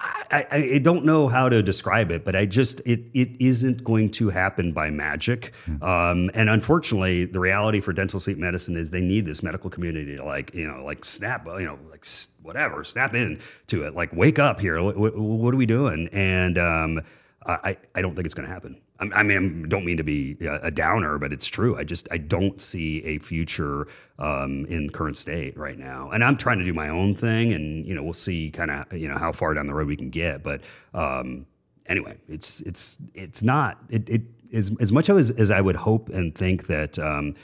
I, 0.00 0.46
I, 0.50 0.78
don't 0.78 1.04
know 1.04 1.26
how 1.26 1.48
to 1.48 1.62
describe 1.62 2.10
it, 2.10 2.24
but 2.24 2.36
I 2.36 2.46
just 2.46 2.80
it 2.80 3.00
it 3.14 3.30
isn't 3.40 3.82
going 3.82 4.10
to 4.10 4.28
happen 4.28 4.72
by 4.72 4.90
magic. 4.90 5.52
Um, 5.82 6.30
and 6.34 6.48
unfortunately, 6.48 7.24
the 7.24 7.40
reality 7.40 7.80
for 7.80 7.92
dental 7.92 8.20
sleep 8.20 8.38
medicine 8.38 8.76
is 8.76 8.90
they 8.90 9.00
need 9.00 9.26
this 9.26 9.42
medical 9.42 9.70
community 9.70 10.16
to 10.16 10.24
like 10.24 10.54
you 10.54 10.70
know 10.70 10.84
like 10.84 11.04
snap 11.04 11.46
you 11.46 11.64
know 11.64 11.78
like 11.90 12.06
whatever 12.42 12.84
snap 12.84 13.14
in 13.14 13.40
to 13.68 13.84
it 13.84 13.94
like 13.94 14.12
wake 14.12 14.38
up 14.38 14.60
here. 14.60 14.80
What, 14.82 14.96
what, 14.96 15.16
what 15.16 15.54
are 15.54 15.56
we 15.56 15.66
doing? 15.66 16.08
And 16.12 16.58
um, 16.58 17.00
I 17.46 17.76
I 17.94 18.02
don't 18.02 18.14
think 18.14 18.26
it's 18.26 18.34
going 18.34 18.46
to 18.46 18.54
happen. 18.54 18.80
I 19.00 19.22
mean, 19.22 19.64
I 19.64 19.68
don't 19.68 19.84
mean 19.84 19.96
to 19.98 20.04
be 20.04 20.36
a 20.40 20.58
a 20.64 20.70
downer, 20.70 21.18
but 21.18 21.32
it's 21.32 21.46
true. 21.46 21.76
I 21.76 21.84
just 21.84 22.08
I 22.10 22.18
don't 22.18 22.60
see 22.60 23.04
a 23.04 23.18
future 23.18 23.86
um, 24.18 24.66
in 24.66 24.90
current 24.90 25.16
state 25.16 25.56
right 25.56 25.78
now, 25.78 26.10
and 26.10 26.24
I'm 26.24 26.36
trying 26.36 26.58
to 26.58 26.64
do 26.64 26.74
my 26.74 26.88
own 26.88 27.14
thing, 27.14 27.52
and 27.52 27.86
you 27.86 27.94
know 27.94 28.02
we'll 28.02 28.12
see 28.12 28.50
kind 28.50 28.70
of 28.70 28.92
you 28.92 29.08
know 29.08 29.16
how 29.16 29.30
far 29.32 29.54
down 29.54 29.66
the 29.66 29.74
road 29.74 29.86
we 29.86 29.96
can 29.96 30.10
get. 30.10 30.42
But 30.42 30.62
um, 30.94 31.46
anyway, 31.86 32.16
it's 32.28 32.60
it's 32.62 32.98
it's 33.14 33.42
not 33.42 33.78
it, 33.88 34.08
it 34.08 34.22
as 34.52 34.74
as 34.80 34.90
much 34.90 35.08
as 35.08 35.30
as 35.30 35.50
I 35.50 35.60
would 35.60 35.76
hope 35.76 36.08
and 36.08 36.34
think 36.34 36.66
that 36.66 36.98
um, 36.98 37.34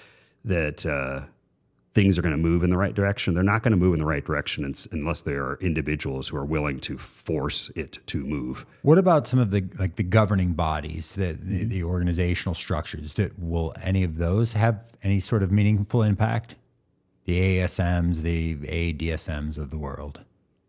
that. 0.44 0.84
Uh, 0.84 1.22
Things 1.94 2.18
are 2.18 2.22
going 2.22 2.32
to 2.34 2.42
move 2.42 2.64
in 2.64 2.70
the 2.70 2.76
right 2.76 2.94
direction. 2.94 3.34
They're 3.34 3.44
not 3.44 3.62
going 3.62 3.70
to 3.70 3.76
move 3.76 3.94
in 3.94 4.00
the 4.00 4.06
right 4.06 4.24
direction 4.24 4.74
unless 4.90 5.22
there 5.22 5.44
are 5.44 5.58
individuals 5.60 6.28
who 6.28 6.36
are 6.36 6.44
willing 6.44 6.80
to 6.80 6.98
force 6.98 7.70
it 7.76 7.98
to 8.08 8.24
move. 8.24 8.66
What 8.82 8.98
about 8.98 9.28
some 9.28 9.38
of 9.38 9.52
the 9.52 9.64
like 9.78 9.94
the 9.94 10.02
governing 10.02 10.54
bodies, 10.54 11.12
the, 11.12 11.38
the 11.40 11.64
the 11.64 11.84
organizational 11.84 12.54
structures? 12.54 13.14
That 13.14 13.38
will 13.38 13.72
any 13.80 14.02
of 14.02 14.18
those 14.18 14.54
have 14.54 14.92
any 15.04 15.20
sort 15.20 15.42
of 15.44 15.52
meaningful 15.52 16.02
impact? 16.02 16.56
The 17.24 17.58
ASMs, 17.58 18.22
the 18.22 18.56
ADSMs 18.56 19.56
of 19.56 19.70
the 19.70 19.78
world. 19.78 20.20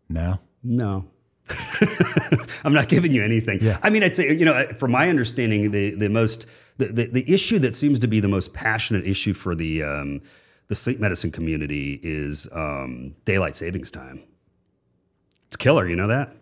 No. 0.08 0.38
No. 0.62 1.04
I'm 2.64 2.72
not 2.72 2.88
giving 2.88 3.12
you 3.12 3.22
anything. 3.22 3.58
Yeah. 3.60 3.78
I 3.82 3.90
mean, 3.90 4.02
I'd 4.02 4.16
say, 4.16 4.34
you 4.34 4.44
know, 4.44 4.66
from 4.78 4.90
my 4.90 5.08
understanding, 5.08 5.70
the, 5.70 5.90
the 5.90 6.08
most, 6.08 6.46
the, 6.78 6.86
the, 6.86 7.06
the 7.06 7.32
issue 7.32 7.58
that 7.60 7.74
seems 7.74 7.98
to 8.00 8.08
be 8.08 8.20
the 8.20 8.28
most 8.28 8.54
passionate 8.54 9.06
issue 9.06 9.34
for 9.34 9.54
the, 9.54 9.82
um, 9.82 10.22
the 10.68 10.74
sleep 10.74 10.98
medicine 11.00 11.30
community 11.30 12.00
is 12.02 12.48
um, 12.52 13.14
daylight 13.24 13.56
savings 13.56 13.90
time. 13.90 14.22
It's 15.46 15.56
killer, 15.56 15.88
you 15.88 15.96
know 15.96 16.08
that? 16.08 16.34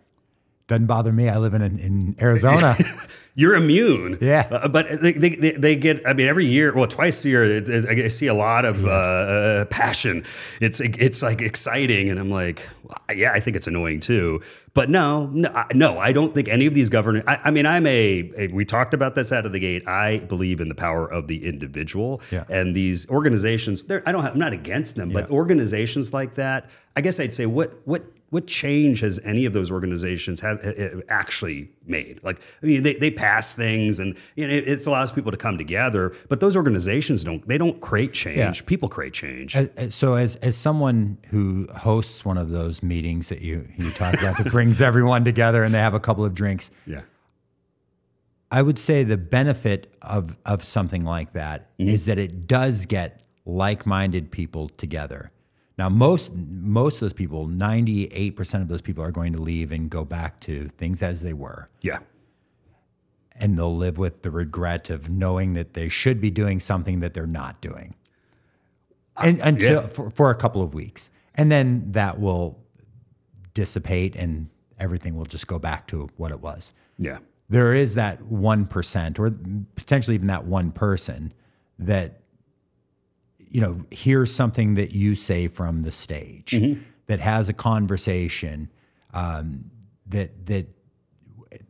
Doesn't 0.67 0.87
bother 0.87 1.11
me. 1.11 1.29
I 1.29 1.37
live 1.37 1.53
in 1.53 1.61
in 1.61 2.15
Arizona. 2.19 2.75
You're 3.37 3.55
immune. 3.55 4.17
Yeah. 4.21 4.47
Uh, 4.49 4.69
but 4.69 5.01
they, 5.01 5.11
they, 5.11 5.51
they, 5.51 5.75
get, 5.75 6.07
I 6.07 6.13
mean, 6.13 6.27
every 6.27 6.45
year, 6.45 6.73
well, 6.73 6.87
twice 6.87 7.25
a 7.25 7.29
year, 7.29 7.43
it, 7.43 7.67
it, 7.67 7.85
I 7.85 8.07
see 8.07 8.27
a 8.27 8.33
lot 8.33 8.63
of 8.63 8.85
uh, 8.85 8.89
uh, 8.89 9.65
passion. 9.65 10.23
It's 10.61 10.79
it's 10.79 11.21
like 11.21 11.41
exciting. 11.41 12.09
And 12.09 12.17
I'm 12.17 12.29
like, 12.29 12.65
yeah, 13.13 13.33
I 13.33 13.41
think 13.41 13.57
it's 13.57 13.67
annoying 13.67 13.99
too. 13.99 14.41
But 14.73 14.89
no, 14.89 15.25
no, 15.27 15.49
I, 15.49 15.65
no, 15.73 15.99
I 15.99 16.13
don't 16.13 16.33
think 16.33 16.47
any 16.47 16.65
of 16.65 16.73
these 16.73 16.87
governors, 16.87 17.23
I, 17.27 17.39
I 17.43 17.51
mean, 17.51 17.65
I'm 17.65 17.85
a, 17.85 18.31
a, 18.37 18.47
we 18.47 18.63
talked 18.63 18.93
about 18.93 19.15
this 19.15 19.33
out 19.33 19.45
of 19.45 19.51
the 19.51 19.59
gate. 19.59 19.85
I 19.85 20.19
believe 20.19 20.61
in 20.61 20.69
the 20.69 20.75
power 20.75 21.05
of 21.05 21.27
the 21.27 21.45
individual. 21.45 22.21
Yeah. 22.31 22.45
And 22.49 22.73
these 22.73 23.09
organizations. 23.09 23.83
I 23.89 24.13
don't 24.13 24.23
have, 24.23 24.31
I'm 24.31 24.39
not 24.39 24.53
against 24.53 24.95
them, 24.95 25.09
but 25.09 25.29
organizations 25.29 26.13
like 26.13 26.35
that, 26.35 26.69
I 26.95 27.01
guess 27.01 27.19
I'd 27.19 27.33
say, 27.33 27.45
what, 27.45 27.81
what, 27.83 28.05
what 28.31 28.47
change 28.47 28.99
has 29.01 29.19
any 29.23 29.45
of 29.45 29.53
those 29.53 29.69
organizations 29.71 30.39
have 30.41 30.63
uh, 30.65 31.01
actually 31.09 31.69
made? 31.85 32.19
Like, 32.23 32.39
I 32.61 32.65
mean, 32.65 32.83
they, 32.83 32.95
they 32.95 33.11
pass 33.11 33.53
things 33.53 33.99
and 33.99 34.17
you 34.35 34.47
know, 34.47 34.53
it, 34.53 34.67
it 34.67 34.85
allows 34.87 35.11
people 35.11 35.31
to 35.31 35.37
come 35.37 35.57
together, 35.57 36.13
but 36.27 36.39
those 36.39 36.55
organizations 36.55 37.23
don't, 37.23 37.47
they 37.47 37.57
don't 37.57 37.79
create 37.81 38.13
change. 38.13 38.37
Yeah. 38.61 38.65
People 38.65 38.89
create 38.89 39.13
change. 39.13 39.55
As- 39.55 39.93
so 39.95 40.15
as 40.15 40.35
as 40.37 40.57
someone 40.57 41.17
who 41.29 41.67
hosts 41.77 42.25
one 42.25 42.37
of 42.37 42.49
those 42.49 42.81
meetings 42.83 43.29
that 43.29 43.41
you 43.41 43.67
you 43.77 43.91
talk 43.91 44.15
about 44.15 44.37
that 44.37 44.51
brings 44.51 44.81
everyone 44.89 45.23
together 45.23 45.63
and 45.63 45.73
they 45.73 45.79
have 45.79 45.93
a 45.93 45.99
couple 45.99 46.25
of 46.25 46.33
drinks, 46.33 46.71
yeah. 46.87 47.01
I 48.51 48.61
would 48.61 48.77
say 48.79 49.03
the 49.03 49.17
benefit 49.17 49.93
of 50.01 50.35
of 50.45 50.63
something 50.63 51.03
like 51.05 51.33
that 51.33 51.69
is 51.77 52.01
Mm-hmm. 52.01 52.09
that 52.09 52.19
it 52.19 52.47
does 52.47 52.85
get 52.85 53.21
like-minded 53.45 54.31
people 54.31 54.69
together. 54.69 55.31
Now 55.77 55.89
most 55.89 56.31
most 56.33 56.95
of 56.95 56.99
those 57.01 57.13
people, 57.13 57.47
98% 57.47 58.61
of 58.61 58.67
those 58.67 58.81
people 58.81 59.03
are 59.03 59.11
going 59.11 59.33
to 59.33 59.41
leave 59.41 59.71
and 59.71 59.89
go 59.89 60.05
back 60.05 60.39
to 60.41 60.69
things 60.77 61.03
as 61.03 61.21
they 61.21 61.33
were. 61.33 61.69
Yeah. 61.81 61.99
And 63.37 63.57
they'll 63.57 63.75
live 63.75 63.97
with 63.97 64.21
the 64.21 64.31
regret 64.31 64.89
of 64.89 65.09
knowing 65.09 65.53
that 65.55 65.73
they 65.73 65.89
should 65.89 66.21
be 66.21 66.31
doing 66.31 66.59
something 66.61 67.01
that 67.01 67.13
they're 67.13 67.27
not 67.27 67.59
doing. 67.59 67.95
And 69.17 69.39
until 69.41 69.81
yeah. 69.81 69.87
for, 69.87 70.09
for 70.09 70.29
a 70.29 70.35
couple 70.35 70.61
of 70.61 70.73
weeks. 70.73 71.09
And 71.35 71.51
then 71.51 71.91
that 71.91 72.19
will 72.19 72.57
dissipate 73.53 74.15
and 74.15 74.49
everything 74.79 75.15
will 75.15 75.25
just 75.25 75.47
go 75.47 75.59
back 75.59 75.87
to 75.87 76.09
what 76.17 76.31
it 76.31 76.39
was 76.41 76.73
Yeah. 76.97 77.19
there 77.49 77.73
is 77.73 77.95
that 77.95 78.19
1% 78.21 79.19
or 79.19 79.31
potentially 79.75 80.15
even 80.15 80.27
that 80.27 80.45
one 80.45 80.71
person 80.71 81.33
that 81.79 82.19
you 83.49 83.61
know 83.61 83.81
hears 83.91 84.33
something 84.33 84.75
that 84.75 84.91
you 84.93 85.15
say 85.15 85.47
from 85.47 85.81
the 85.83 85.91
stage 85.91 86.55
that 87.07 87.19
has 87.19 87.49
a 87.49 87.53
conversation 87.53 88.69
um, 89.13 89.65
that 90.07 90.45
that 90.45 90.67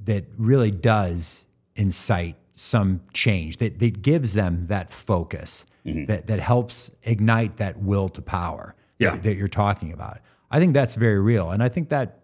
that 0.03 0.25
really 0.37 0.71
does 0.71 1.45
incite 1.75 2.35
some 2.53 3.01
change 3.13 3.57
that, 3.57 3.79
that 3.79 4.01
gives 4.01 4.33
them 4.33 4.65
that 4.67 4.89
focus 4.89 5.65
that, 5.83 6.25
that 6.25 6.39
helps 6.39 6.89
ignite 7.03 7.57
that 7.57 7.77
will 7.79 8.09
to 8.09 8.21
power 8.21 8.75
Yeah. 8.97 9.11
that, 9.11 9.23
that 9.23 9.35
you're 9.35 9.47
talking 9.47 9.91
about 9.93 10.17
i 10.49 10.59
think 10.59 10.73
that's 10.73 10.95
very 10.95 11.19
real 11.19 11.51
and 11.51 11.61
i 11.61 11.69
think 11.69 11.89
that 11.89 12.19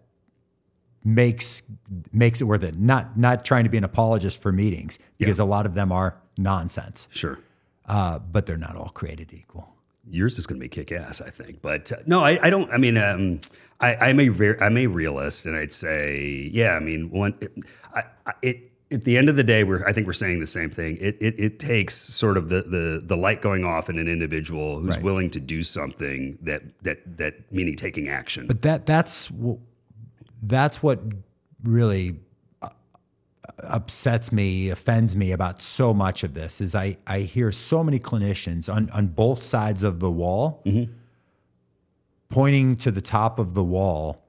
makes 1.04 1.62
makes 2.12 2.40
it 2.40 2.44
worth 2.44 2.62
it. 2.62 2.78
Not 2.78 3.18
not 3.18 3.44
trying 3.44 3.64
to 3.64 3.70
be 3.70 3.76
an 3.76 3.84
apologist 3.84 4.40
for 4.40 4.52
meetings 4.52 4.98
because 5.18 5.38
a 5.40 5.44
lot 5.44 5.66
of 5.66 5.74
them 5.74 5.90
are 5.92 6.16
nonsense, 6.38 7.08
Sure. 7.10 7.38
Uh, 7.86 8.18
but 8.18 8.46
they're 8.46 8.56
not 8.56 8.76
all 8.76 8.90
created 8.90 9.32
equal. 9.32 9.68
yours 10.10 10.38
is 10.38 10.46
going 10.46 10.58
to 10.60 10.64
be 10.64 10.68
kick 10.68 10.92
ass, 10.92 11.20
I 11.20 11.30
think. 11.30 11.62
But 11.62 11.92
uh, 11.92 11.96
no, 12.06 12.20
I, 12.24 12.38
I 12.42 12.50
don't. 12.50 12.70
I 12.72 12.76
mean, 12.78 12.96
um, 12.96 13.40
I, 13.80 13.96
I'm 13.96 14.20
a 14.20 14.28
ver- 14.28 14.58
I'm 14.60 14.76
a 14.76 14.86
realist, 14.86 15.46
and 15.46 15.56
I'd 15.56 15.72
say, 15.72 16.50
yeah. 16.52 16.72
I 16.72 16.80
mean, 16.80 17.10
one, 17.10 17.34
it, 17.40 17.52
I, 17.94 18.04
it 18.42 18.68
at 18.92 19.04
the 19.04 19.16
end 19.16 19.28
of 19.30 19.36
the 19.36 19.42
day, 19.44 19.64
we're 19.64 19.84
I 19.86 19.92
think 19.92 20.06
we're 20.06 20.12
saying 20.12 20.40
the 20.40 20.46
same 20.46 20.70
thing. 20.70 20.96
It 21.00 21.16
it, 21.20 21.34
it 21.38 21.58
takes 21.58 21.94
sort 21.94 22.36
of 22.36 22.48
the, 22.48 22.62
the 22.62 23.02
the 23.04 23.16
light 23.16 23.40
going 23.42 23.64
off 23.64 23.88
in 23.88 23.98
an 23.98 24.06
individual 24.08 24.80
who's 24.80 24.96
Right. 24.96 25.02
willing 25.04 25.30
to 25.30 25.40
do 25.40 25.62
something 25.62 26.38
that 26.42 26.62
that 26.82 27.16
that 27.18 27.50
meaning 27.52 27.74
taking 27.76 28.08
action. 28.08 28.46
But 28.46 28.62
that 28.62 28.86
that's 28.86 29.30
that's 30.42 30.82
what 30.82 31.00
really 31.64 32.16
upsets 33.62 34.32
me, 34.32 34.70
offends 34.70 35.16
me 35.16 35.32
about 35.32 35.62
so 35.62 35.94
much 35.94 36.24
of 36.24 36.34
this 36.34 36.60
is 36.60 36.74
I 36.74 36.96
I 37.06 37.20
hear 37.20 37.52
so 37.52 37.82
many 37.82 37.98
clinicians 37.98 38.72
on 38.72 38.90
on 38.90 39.08
both 39.08 39.42
sides 39.42 39.82
of 39.82 40.00
the 40.00 40.10
wall 40.10 40.62
mm-hmm. 40.64 40.92
pointing 42.28 42.76
to 42.76 42.90
the 42.90 43.00
top 43.00 43.38
of 43.38 43.54
the 43.54 43.64
wall 43.64 44.22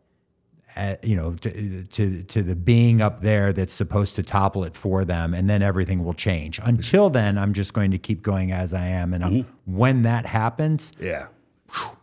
at, 0.76 1.04
you 1.04 1.16
know 1.16 1.34
to, 1.36 1.84
to 1.84 2.24
to 2.24 2.44
the 2.44 2.56
being 2.56 3.02
up 3.02 3.20
there 3.22 3.54
that's 3.54 3.74
supposed 3.74 4.16
to 4.16 4.24
topple 4.24 4.64
it 4.64 4.76
for 4.76 5.06
them 5.06 5.34
and 5.34 5.50
then 5.50 5.62
everything 5.62 6.04
will 6.04 6.14
change. 6.14 6.60
Until 6.64 7.10
then 7.10 7.38
I'm 7.38 7.54
just 7.54 7.74
going 7.74 7.92
to 7.92 7.98
keep 7.98 8.22
going 8.22 8.52
as 8.52 8.74
I 8.74 8.88
am 8.88 9.14
and 9.14 9.24
I'm, 9.24 9.32
mm-hmm. 9.32 9.78
when 9.78 10.02
that 10.04 10.26
happens 10.26 10.92
yeah, 11.00 11.28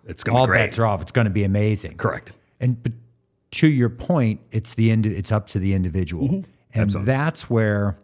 it's 0.06 0.22
going 0.22 0.34
to 0.34 0.40
all 0.40 0.46
be 0.46 0.50
great. 0.50 0.66
bets 0.66 0.78
are 0.78 0.86
off. 0.86 1.02
It's 1.02 1.12
going 1.12 1.26
to 1.26 1.30
be 1.30 1.44
amazing. 1.44 1.96
Correct. 1.96 2.36
And 2.60 2.82
but 2.82 2.92
to 3.52 3.68
your 3.68 3.88
point, 3.88 4.40
it's 4.50 4.74
the 4.74 4.90
indi- 4.90 5.14
it's 5.14 5.32
up 5.32 5.46
to 5.48 5.58
the 5.58 5.74
individual, 5.74 6.28
mm-hmm. 6.28 6.50
And. 6.74 6.82
Absolutely. 6.84 7.06
that's 7.12 7.50
where 7.50 7.98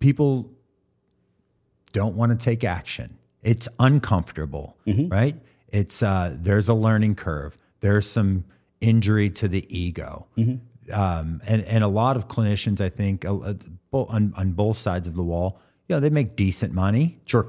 people 0.00 0.50
don't 1.92 2.16
want 2.16 2.38
to 2.38 2.42
take 2.42 2.64
action. 2.64 3.18
It's 3.42 3.68
uncomfortable, 3.78 4.76
Mm-hmm. 4.86 5.08
right? 5.08 5.36
It's 5.68 6.02
uh, 6.02 6.36
there's 6.38 6.68
a 6.68 6.74
learning 6.74 7.14
curve. 7.16 7.56
There's 7.80 8.08
some 8.08 8.44
injury 8.80 9.30
to 9.30 9.48
the 9.48 9.64
ego, 9.76 10.26
Mm-hmm. 10.36 10.92
um, 10.94 11.40
and 11.46 11.62
and 11.64 11.82
a 11.84 11.88
lot 11.88 12.16
of 12.16 12.28
clinicians, 12.28 12.80
I 12.80 12.88
think, 12.88 13.24
uh, 13.24 13.54
on 13.92 14.32
on 14.36 14.52
both 14.52 14.76
sides 14.76 15.08
of 15.08 15.14
the 15.14 15.22
wall, 15.22 15.58
you 15.88 15.96
know, 15.96 16.00
they 16.00 16.10
make 16.10 16.36
decent 16.36 16.72
money. 16.74 17.18
Sure. 17.26 17.46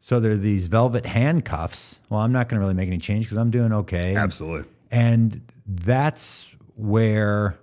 So 0.00 0.20
there 0.20 0.32
are 0.32 0.36
these 0.36 0.68
velvet 0.68 1.04
handcuffs. 1.04 2.00
Well, 2.08 2.20
I'm 2.20 2.32
not 2.32 2.48
going 2.48 2.58
to 2.58 2.64
really 2.64 2.74
make 2.74 2.86
any 2.88 2.98
change 2.98 3.26
because 3.26 3.36
I'm 3.36 3.50
doing 3.50 3.72
okay. 3.72 4.14
Absolutely. 4.16 4.66
And 4.90 5.42
that's 5.66 6.54
where 6.76 7.58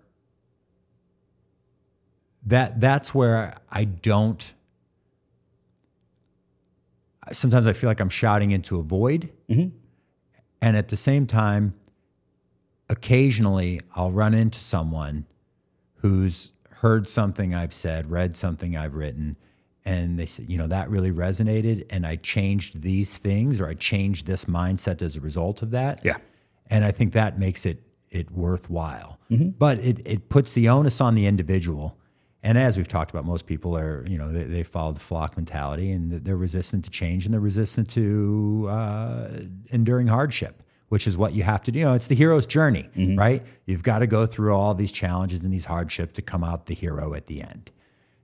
that 2.45 2.79
that's 2.79 3.13
where 3.13 3.57
I 3.71 3.85
don't 3.85 4.53
sometimes 7.31 7.65
I 7.65 7.73
feel 7.73 7.89
like 7.89 7.99
I'm 7.99 8.09
shouting 8.09 8.51
into 8.51 8.79
a 8.79 8.83
void. 8.83 9.31
Mm-hmm. 9.49 9.69
And 10.61 10.77
at 10.77 10.89
the 10.89 10.97
same 10.97 11.25
time, 11.25 11.73
occasionally 12.89 13.81
I'll 13.95 14.11
run 14.11 14.33
into 14.33 14.59
someone 14.59 15.25
who's 15.95 16.51
heard 16.69 17.07
something 17.07 17.55
I've 17.55 17.73
said, 17.73 18.11
read 18.11 18.37
something 18.37 18.77
I've 18.77 18.93
written, 18.93 19.37
and 19.85 20.19
they 20.19 20.25
said, 20.25 20.49
you 20.49 20.57
know, 20.57 20.67
that 20.67 20.89
really 20.89 21.11
resonated. 21.11 21.85
And 21.89 22.05
I 22.07 22.15
changed 22.15 22.81
these 22.81 23.17
things 23.17 23.61
or 23.61 23.67
I 23.67 23.75
changed 23.75 24.25
this 24.25 24.45
mindset 24.45 25.01
as 25.01 25.15
a 25.15 25.21
result 25.21 25.61
of 25.61 25.71
that. 25.71 26.01
Yeah. 26.03 26.17
And 26.67 26.83
I 26.83 26.91
think 26.91 27.13
that 27.13 27.37
makes 27.37 27.65
it 27.65 27.81
it 28.09 28.31
worthwhile. 28.31 29.19
But 29.59 29.79
it, 29.79 30.01
it 30.05 30.29
puts 30.29 30.53
the 30.53 30.69
onus 30.69 31.01
on 31.01 31.15
the 31.15 31.25
individual. 31.25 31.97
And 32.45 32.59
as 32.59 32.77
we've 32.77 32.87
talked 32.87 33.09
about, 33.09 33.25
most 33.25 33.47
people 33.47 33.75
are, 33.75 34.05
you 34.07 34.19
know, 34.19 34.31
they, 34.31 34.43
they 34.43 34.61
follow 34.61 34.91
the 34.91 34.99
flock 34.99 35.35
mentality 35.35 35.91
and 35.91 36.11
they're 36.11 36.37
resistant 36.37 36.85
to 36.85 36.91
change 36.91 37.25
and 37.25 37.33
they're 37.33 37.41
resistant 37.41 37.89
to 37.89 38.67
uh, 38.69 39.29
enduring 39.71 40.05
hardship, 40.05 40.61
which 40.89 41.07
is 41.07 41.17
what 41.17 41.33
you 41.33 41.41
have 41.41 41.63
to 41.63 41.71
do. 41.71 41.79
You 41.79 41.85
know, 41.85 41.93
it's 41.93 42.05
the 42.05 42.13
hero's 42.13 42.45
journey, 42.45 42.87
right? 43.17 43.43
You've 43.65 43.81
got 43.81 43.99
to 43.99 44.07
go 44.07 44.27
through 44.27 44.53
all 44.53 44.75
these 44.75 44.91
challenges 44.91 45.43
and 45.43 45.51
these 45.51 45.65
hardships 45.65 46.13
to 46.13 46.21
come 46.21 46.43
out 46.43 46.67
the 46.67 46.75
hero 46.75 47.15
at 47.15 47.25
the 47.25 47.41
end. 47.41 47.71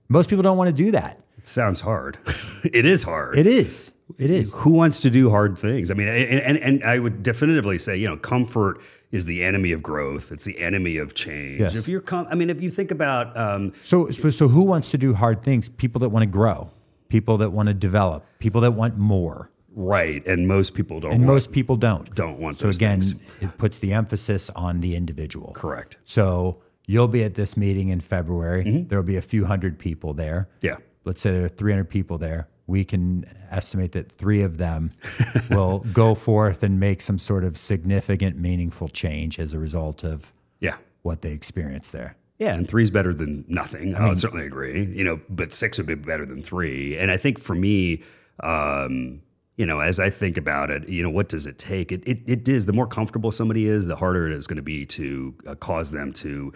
Most 0.08 0.30
people 0.30 0.44
don't 0.44 0.56
want 0.56 0.68
to 0.68 0.72
do 0.84 0.92
that. 0.92 1.18
It 1.36 1.48
sounds 1.48 1.80
hard. 1.80 2.16
it 2.64 2.86
is 2.86 3.02
hard. 3.02 3.36
It 3.36 3.48
is. 3.48 3.92
It 4.18 4.30
is. 4.30 4.52
Who 4.52 4.70
wants 4.70 5.00
to 5.00 5.10
do 5.10 5.30
hard 5.30 5.58
things? 5.58 5.90
I 5.90 5.94
mean, 5.94 6.06
and, 6.06 6.40
and, 6.40 6.58
and 6.58 6.84
I 6.84 7.00
would 7.00 7.24
definitively 7.24 7.76
say, 7.76 7.96
you 7.96 8.06
know, 8.06 8.16
comfort 8.16 8.80
is 9.12 9.26
the 9.26 9.44
enemy 9.44 9.72
of 9.72 9.82
growth. 9.82 10.32
It's 10.32 10.44
the 10.44 10.58
enemy 10.58 10.96
of 10.96 11.14
change. 11.14 11.60
Yes. 11.60 11.76
If 11.76 11.86
you're, 11.86 12.00
com- 12.00 12.26
I 12.30 12.34
mean, 12.34 12.50
if 12.50 12.60
you 12.62 12.70
think 12.70 12.90
about, 12.90 13.36
um, 13.36 13.72
So, 13.84 14.10
so, 14.10 14.30
so 14.30 14.48
who 14.48 14.62
wants 14.62 14.90
to 14.90 14.98
do 14.98 15.14
hard 15.14 15.44
things? 15.44 15.68
People 15.68 16.00
that 16.00 16.08
want 16.08 16.22
to 16.22 16.26
grow, 16.26 16.70
people 17.08 17.36
that 17.38 17.50
want 17.50 17.68
to 17.68 17.74
develop, 17.74 18.24
people 18.40 18.60
that 18.62 18.72
want 18.72 18.96
more. 18.96 19.50
right, 19.74 20.26
and 20.26 20.46
most 20.48 20.74
people 20.74 21.00
don't. 21.00 21.12
And 21.12 21.22
want- 21.22 21.34
most 21.34 21.52
people 21.52 21.76
don't. 21.76 22.14
don't 22.14 22.38
want 22.38 22.58
So 22.58 22.68
again, 22.68 23.00
things. 23.00 23.14
it 23.40 23.56
puts 23.58 23.78
the 23.78 23.92
emphasis 23.92 24.50
on 24.50 24.80
the 24.80 24.96
individual. 24.96 25.52
Correct. 25.54 25.96
So 26.04 26.62
you'll 26.86 27.08
be 27.08 27.22
at 27.24 27.34
this 27.34 27.56
meeting 27.56 27.88
in 27.88 28.00
February. 28.00 28.82
There'll 28.88 29.04
be 29.04 29.16
a 29.16 29.22
few 29.22 29.44
hundred 29.46 29.78
people 29.78 30.12
there. 30.14 30.48
Mm-hmm. 30.58 30.66
Yeah. 30.66 30.76
Let's 31.04 31.20
say 31.20 31.32
there 31.32 31.44
are 31.44 31.48
300 31.48 31.88
people 31.90 32.16
there. 32.18 32.48
We 32.66 32.84
can 32.84 33.24
estimate 33.50 33.92
that 33.92 34.10
three 34.10 34.42
of 34.42 34.56
them 34.58 34.92
will 35.50 35.80
go 35.92 36.14
forth 36.14 36.62
and 36.62 36.78
make 36.78 37.00
some 37.02 37.18
sort 37.18 37.44
of 37.44 37.56
significant, 37.56 38.38
meaningful 38.38 38.88
change 38.88 39.38
as 39.38 39.52
a 39.54 39.58
result 39.58 40.04
of 40.04 40.32
Yeah. 40.60 40.76
what 41.02 41.22
they 41.22 41.32
experience 41.32 41.88
there. 41.88 42.16
Yeah, 42.38 42.54
and 42.54 42.66
three's 42.66 42.90
better 42.90 43.12
than 43.12 43.44
nothing. 43.48 43.94
I 43.94 44.08
would 44.08 44.18
certainly 44.18 44.46
agree. 44.46 44.86
You 44.92 45.04
know, 45.04 45.20
but 45.28 45.52
six 45.52 45.78
would 45.78 45.86
be 45.86 45.94
better 45.94 46.24
than 46.26 46.42
three. 46.42 46.96
And 46.96 47.10
I 47.10 47.16
think 47.16 47.38
for 47.38 47.54
me, 47.54 48.02
um, 48.40 49.22
you 49.56 49.66
know, 49.66 49.80
as 49.80 50.00
I 50.00 50.10
think 50.10 50.36
about 50.36 50.70
it, 50.70 50.88
you 50.88 51.02
know, 51.02 51.10
what 51.10 51.28
does 51.28 51.46
it 51.46 51.58
take? 51.58 51.92
It 51.92 52.02
it, 52.06 52.20
it 52.26 52.48
is 52.48 52.66
the 52.66 52.72
more 52.72 52.86
comfortable 52.86 53.30
somebody 53.30 53.66
is, 53.66 53.86
the 53.86 53.96
harder 53.96 54.26
it 54.28 54.34
is 54.36 54.46
going 54.46 54.56
to 54.56 54.62
be 54.62 54.86
to 54.86 55.34
uh, 55.46 55.54
cause 55.56 55.92
them 55.92 56.12
to 56.14 56.52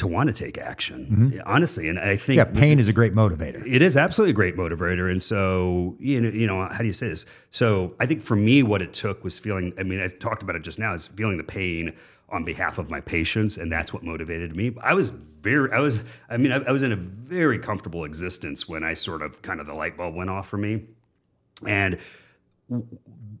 to 0.00 0.06
want 0.06 0.28
to 0.28 0.32
take 0.32 0.58
action. 0.58 1.30
Mm-hmm. 1.32 1.40
Honestly, 1.46 1.88
and 1.88 1.98
I 1.98 2.16
think 2.16 2.38
Yeah, 2.38 2.44
pain 2.44 2.78
is 2.78 2.88
a 2.88 2.92
great 2.92 3.14
motivator. 3.14 3.62
it 3.66 3.82
is 3.82 3.96
absolutely 3.96 4.30
a 4.30 4.34
great 4.34 4.56
motivator. 4.56 5.10
And 5.10 5.22
so, 5.22 5.94
you 5.98 6.20
know, 6.20 6.30
you 6.30 6.46
know, 6.46 6.68
how 6.70 6.78
do 6.78 6.86
you 6.86 6.92
say 6.92 7.08
this? 7.08 7.26
So 7.50 7.94
I 8.00 8.06
think 8.06 8.22
for 8.22 8.34
me, 8.34 8.62
what 8.62 8.80
it 8.82 8.92
took 8.92 9.22
was 9.22 9.38
feeling, 9.38 9.72
I 9.78 9.82
mean, 9.82 10.00
I 10.00 10.08
talked 10.08 10.42
about 10.42 10.56
it 10.56 10.62
just 10.62 10.78
now, 10.78 10.94
is 10.94 11.06
feeling 11.06 11.36
the 11.36 11.44
pain 11.44 11.92
on 12.30 12.44
behalf 12.44 12.78
of 12.78 12.90
my 12.90 13.00
patients. 13.00 13.58
And 13.58 13.70
that's 13.70 13.92
what 13.92 14.02
motivated 14.02 14.56
me. 14.56 14.72
I 14.82 14.94
was 14.94 15.10
very, 15.10 15.70
I 15.72 15.80
was, 15.80 16.02
I 16.30 16.36
mean, 16.38 16.52
I, 16.52 16.56
I 16.64 16.72
was 16.72 16.82
in 16.82 16.92
a 16.92 16.96
very 16.96 17.58
comfortable 17.58 18.04
existence 18.04 18.68
when 18.68 18.82
I 18.82 18.94
sort 18.94 19.20
of 19.22 19.42
kind 19.42 19.60
of 19.60 19.66
the 19.66 19.74
light 19.74 19.96
bulb 19.96 20.14
went 20.14 20.30
off 20.30 20.48
for 20.48 20.56
me. 20.56 20.84
And 21.66 21.98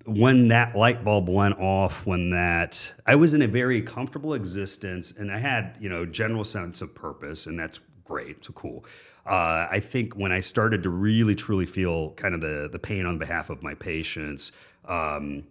when 0.06 0.48
that 0.48 0.74
light 0.74 1.04
bulb 1.04 1.28
went 1.28 1.58
off, 1.58 2.06
when 2.06 2.30
that 2.30 2.92
I 3.06 3.14
was 3.14 3.34
in 3.34 3.42
a 3.42 3.48
very 3.48 3.82
comfortable 3.82 4.34
existence 4.34 5.12
and 5.12 5.30
I 5.30 5.38
had, 5.38 5.76
you 5.80 5.88
know, 5.88 6.06
general 6.06 6.44
sense 6.44 6.80
of 6.80 6.94
purpose, 6.94 7.46
and 7.46 7.58
that's 7.58 7.80
great, 8.04 8.44
so 8.44 8.52
cool. 8.52 8.84
Uh, 9.26 9.68
I 9.70 9.80
think 9.80 10.14
when 10.14 10.32
I 10.32 10.40
started 10.40 10.82
to 10.84 10.90
really 10.90 11.34
truly 11.34 11.66
feel 11.66 12.12
kind 12.12 12.34
of 12.34 12.40
the 12.40 12.68
the 12.70 12.78
pain 12.78 13.06
on 13.06 13.18
behalf 13.18 13.50
of 13.50 13.62
my 13.62 13.74
patients, 13.74 14.52
um, 14.86 15.44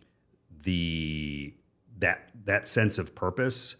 the 0.63 1.53
that 1.99 2.29
that 2.45 2.67
sense 2.67 2.97
of 2.97 3.13
purpose 3.13 3.75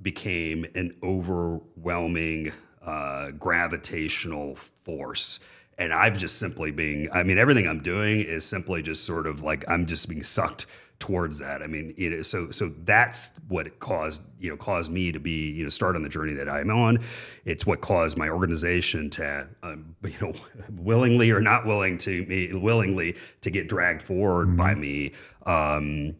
became 0.00 0.64
an 0.74 0.96
overwhelming 1.02 2.52
uh, 2.84 3.30
gravitational 3.32 4.56
force 4.56 5.40
and 5.78 5.92
i've 5.92 6.18
just 6.18 6.38
simply 6.38 6.70
being 6.70 7.08
i 7.12 7.22
mean 7.22 7.38
everything 7.38 7.66
i'm 7.66 7.82
doing 7.82 8.20
is 8.20 8.44
simply 8.44 8.82
just 8.82 9.04
sort 9.04 9.26
of 9.26 9.42
like 9.42 9.64
i'm 9.68 9.86
just 9.86 10.08
being 10.08 10.22
sucked 10.22 10.66
towards 10.98 11.38
that. 11.38 11.62
I 11.62 11.66
mean 11.66 11.92
you 11.96 12.10
know 12.10 12.22
so 12.22 12.50
so 12.50 12.72
that's 12.84 13.32
what 13.48 13.66
it 13.66 13.78
caused 13.80 14.22
you 14.38 14.48
know 14.48 14.56
caused 14.56 14.90
me 14.90 15.12
to 15.12 15.18
be 15.18 15.50
you 15.50 15.62
know 15.62 15.68
start 15.68 15.96
on 15.96 16.02
the 16.02 16.08
journey 16.08 16.32
that 16.34 16.48
i'm 16.48 16.70
on. 16.70 17.00
It's 17.44 17.66
what 17.66 17.80
caused 17.80 18.16
my 18.16 18.28
organization 18.28 19.10
to 19.10 19.46
um, 19.62 19.96
you 20.04 20.14
know 20.20 20.32
willingly 20.70 21.30
or 21.30 21.40
not 21.40 21.66
willing 21.66 21.98
to 21.98 22.24
me 22.26 22.52
willingly 22.52 23.16
to 23.42 23.50
get 23.50 23.68
dragged 23.68 24.02
forward 24.02 24.56
by 24.56 24.74
me. 24.74 25.12
Um 25.46 26.16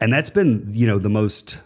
and 0.00 0.12
that's 0.12 0.30
been 0.30 0.70
you 0.72 0.86
know 0.86 0.98
the 0.98 1.10
most 1.10 1.60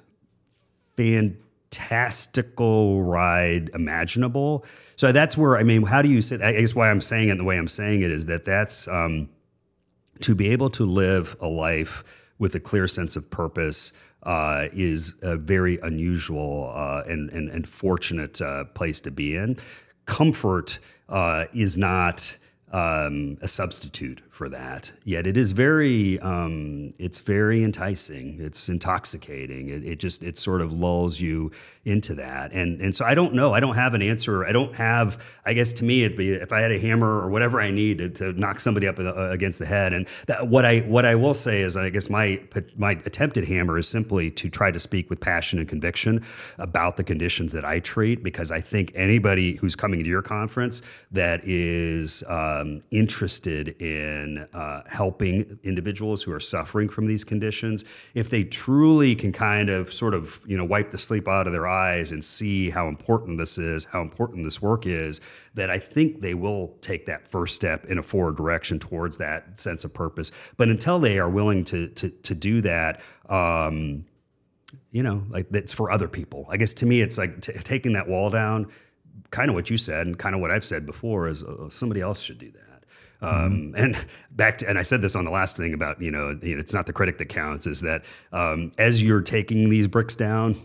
fantastical 1.76 3.02
ride 3.02 3.70
imaginable 3.74 4.64
so 4.96 5.12
that's 5.12 5.36
where 5.36 5.56
i 5.56 5.62
mean 5.62 5.82
how 5.82 6.00
do 6.02 6.08
you 6.08 6.20
say 6.20 6.40
i 6.42 6.52
guess 6.52 6.74
why 6.74 6.90
i'm 6.90 7.00
saying 7.00 7.28
it 7.28 7.36
the 7.36 7.44
way 7.44 7.58
i'm 7.58 7.68
saying 7.68 8.02
it 8.02 8.10
is 8.10 8.26
that 8.26 8.44
that's 8.44 8.88
um, 8.88 9.28
to 10.20 10.34
be 10.34 10.48
able 10.48 10.70
to 10.70 10.84
live 10.84 11.36
a 11.40 11.46
life 11.46 12.02
with 12.38 12.54
a 12.54 12.60
clear 12.60 12.88
sense 12.88 13.16
of 13.16 13.30
purpose 13.30 13.92
uh, 14.22 14.68
is 14.72 15.14
a 15.22 15.36
very 15.36 15.78
unusual 15.78 16.72
uh, 16.74 17.02
and, 17.06 17.30
and, 17.30 17.48
and 17.48 17.68
fortunate 17.68 18.40
uh, 18.40 18.64
place 18.64 19.00
to 19.00 19.10
be 19.10 19.36
in. 19.36 19.56
Comfort 20.04 20.80
uh, 21.08 21.44
is 21.54 21.78
not 21.78 22.36
um, 22.72 23.38
a 23.40 23.46
substitute 23.46 24.20
for 24.36 24.48
that. 24.50 24.92
Yet 25.04 25.26
it 25.26 25.36
is 25.36 25.52
very, 25.52 26.20
um, 26.20 26.92
it's 26.98 27.20
very 27.20 27.64
enticing. 27.64 28.38
It's 28.38 28.68
intoxicating. 28.68 29.70
It, 29.70 29.82
it 29.84 29.98
just, 29.98 30.22
it 30.22 30.36
sort 30.38 30.60
of 30.60 30.72
lulls 30.72 31.18
you 31.18 31.50
into 31.86 32.14
that. 32.16 32.52
And 32.52 32.80
and 32.80 32.94
so 32.96 33.04
I 33.04 33.14
don't 33.14 33.32
know. 33.32 33.54
I 33.54 33.60
don't 33.60 33.76
have 33.76 33.94
an 33.94 34.02
answer. 34.02 34.44
I 34.44 34.52
don't 34.52 34.74
have. 34.74 35.08
I 35.44 35.54
guess 35.54 35.72
to 35.74 35.84
me, 35.84 36.02
it'd 36.02 36.18
be 36.18 36.32
if 36.32 36.52
I 36.52 36.60
had 36.60 36.72
a 36.72 36.80
hammer 36.80 37.20
or 37.22 37.28
whatever 37.30 37.60
I 37.60 37.70
need 37.70 37.98
to, 37.98 38.08
to 38.10 38.32
knock 38.32 38.58
somebody 38.58 38.88
up 38.88 38.98
uh, 38.98 39.30
against 39.30 39.60
the 39.60 39.66
head. 39.66 39.92
And 39.92 40.08
that, 40.26 40.48
what 40.48 40.64
I 40.64 40.80
what 40.80 41.04
I 41.04 41.14
will 41.14 41.32
say 41.32 41.62
is, 41.62 41.76
I 41.76 41.90
guess 41.90 42.10
my 42.10 42.40
my 42.76 42.92
attempted 43.04 43.44
hammer 43.46 43.78
is 43.78 43.86
simply 43.86 44.32
to 44.32 44.50
try 44.50 44.72
to 44.72 44.80
speak 44.80 45.08
with 45.10 45.20
passion 45.20 45.60
and 45.60 45.68
conviction 45.68 46.24
about 46.58 46.96
the 46.96 47.04
conditions 47.04 47.52
that 47.52 47.64
I 47.64 47.78
treat, 47.78 48.24
because 48.24 48.50
I 48.50 48.60
think 48.60 48.90
anybody 48.96 49.54
who's 49.54 49.76
coming 49.76 50.02
to 50.02 50.08
your 50.08 50.22
conference 50.22 50.82
that 51.12 51.40
is 51.44 52.24
um, 52.26 52.82
interested 52.90 53.80
in 53.80 54.25
uh, 54.52 54.82
helping 54.88 55.58
individuals 55.62 56.22
who 56.22 56.32
are 56.32 56.40
suffering 56.40 56.88
from 56.88 57.06
these 57.06 57.24
conditions, 57.24 57.84
if 58.14 58.30
they 58.30 58.44
truly 58.44 59.14
can 59.14 59.32
kind 59.32 59.68
of 59.70 59.92
sort 59.92 60.14
of 60.14 60.40
you 60.46 60.56
know 60.56 60.64
wipe 60.64 60.90
the 60.90 60.98
sleep 60.98 61.28
out 61.28 61.46
of 61.46 61.52
their 61.52 61.66
eyes 61.66 62.12
and 62.12 62.24
see 62.24 62.70
how 62.70 62.88
important 62.88 63.38
this 63.38 63.58
is, 63.58 63.84
how 63.84 64.00
important 64.00 64.44
this 64.44 64.60
work 64.60 64.86
is, 64.86 65.20
that 65.54 65.70
I 65.70 65.78
think 65.78 66.20
they 66.20 66.34
will 66.34 66.76
take 66.80 67.06
that 67.06 67.28
first 67.28 67.54
step 67.54 67.86
in 67.86 67.98
a 67.98 68.02
forward 68.02 68.36
direction 68.36 68.78
towards 68.78 69.18
that 69.18 69.58
sense 69.58 69.84
of 69.84 69.94
purpose. 69.94 70.32
But 70.56 70.68
until 70.68 70.98
they 70.98 71.18
are 71.18 71.30
willing 71.30 71.64
to 71.64 71.88
to 71.88 72.08
to 72.10 72.34
do 72.34 72.60
that. 72.62 73.00
Um, 73.28 74.04
you 74.90 75.02
know, 75.02 75.22
like 75.28 75.48
that's 75.50 75.72
for 75.72 75.90
other 75.90 76.08
people. 76.08 76.46
I 76.48 76.56
guess 76.56 76.72
to 76.74 76.86
me, 76.86 77.00
it's 77.02 77.18
like 77.18 77.42
t- 77.42 77.52
taking 77.52 77.92
that 77.92 78.08
wall 78.08 78.30
down. 78.30 78.68
Kind 79.30 79.50
of 79.50 79.54
what 79.54 79.68
you 79.68 79.76
said, 79.76 80.06
and 80.06 80.18
kind 80.18 80.34
of 80.34 80.40
what 80.40 80.50
I've 80.50 80.64
said 80.64 80.86
before 80.86 81.28
is 81.28 81.42
uh, 81.42 81.68
somebody 81.68 82.00
else 82.00 82.22
should 82.22 82.38
do 82.38 82.50
that. 82.52 82.65
Um, 83.22 83.74
and 83.76 83.96
back 84.32 84.58
to, 84.58 84.68
and 84.68 84.78
I 84.78 84.82
said 84.82 85.02
this 85.02 85.16
on 85.16 85.24
the 85.24 85.30
last 85.30 85.56
thing 85.56 85.74
about 85.74 86.00
you 86.00 86.10
know, 86.10 86.38
it's 86.42 86.74
not 86.74 86.86
the 86.86 86.92
critic 86.92 87.18
that 87.18 87.28
counts. 87.28 87.66
Is 87.66 87.80
that 87.80 88.04
um, 88.32 88.72
as 88.78 89.02
you're 89.02 89.22
taking 89.22 89.68
these 89.68 89.88
bricks 89.88 90.14
down, 90.14 90.60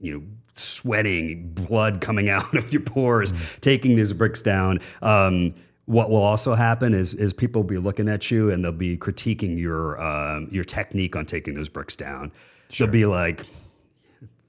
you 0.00 0.18
know, 0.18 0.26
sweating, 0.52 1.50
blood 1.52 2.00
coming 2.00 2.28
out 2.30 2.54
of 2.54 2.72
your 2.72 2.82
pores, 2.82 3.32
taking 3.60 3.96
these 3.96 4.12
bricks 4.12 4.42
down. 4.42 4.80
Um, 5.02 5.54
what 5.86 6.10
will 6.10 6.22
also 6.22 6.54
happen 6.54 6.92
is 6.92 7.14
is 7.14 7.32
people 7.32 7.62
will 7.62 7.68
be 7.68 7.78
looking 7.78 8.10
at 8.10 8.30
you 8.30 8.50
and 8.50 8.62
they'll 8.62 8.72
be 8.72 8.98
critiquing 8.98 9.58
your 9.58 10.00
um, 10.00 10.48
your 10.50 10.64
technique 10.64 11.16
on 11.16 11.24
taking 11.24 11.54
those 11.54 11.68
bricks 11.68 11.96
down. 11.96 12.30
They'll 12.76 12.88
be 12.88 13.06
like, 13.06 13.46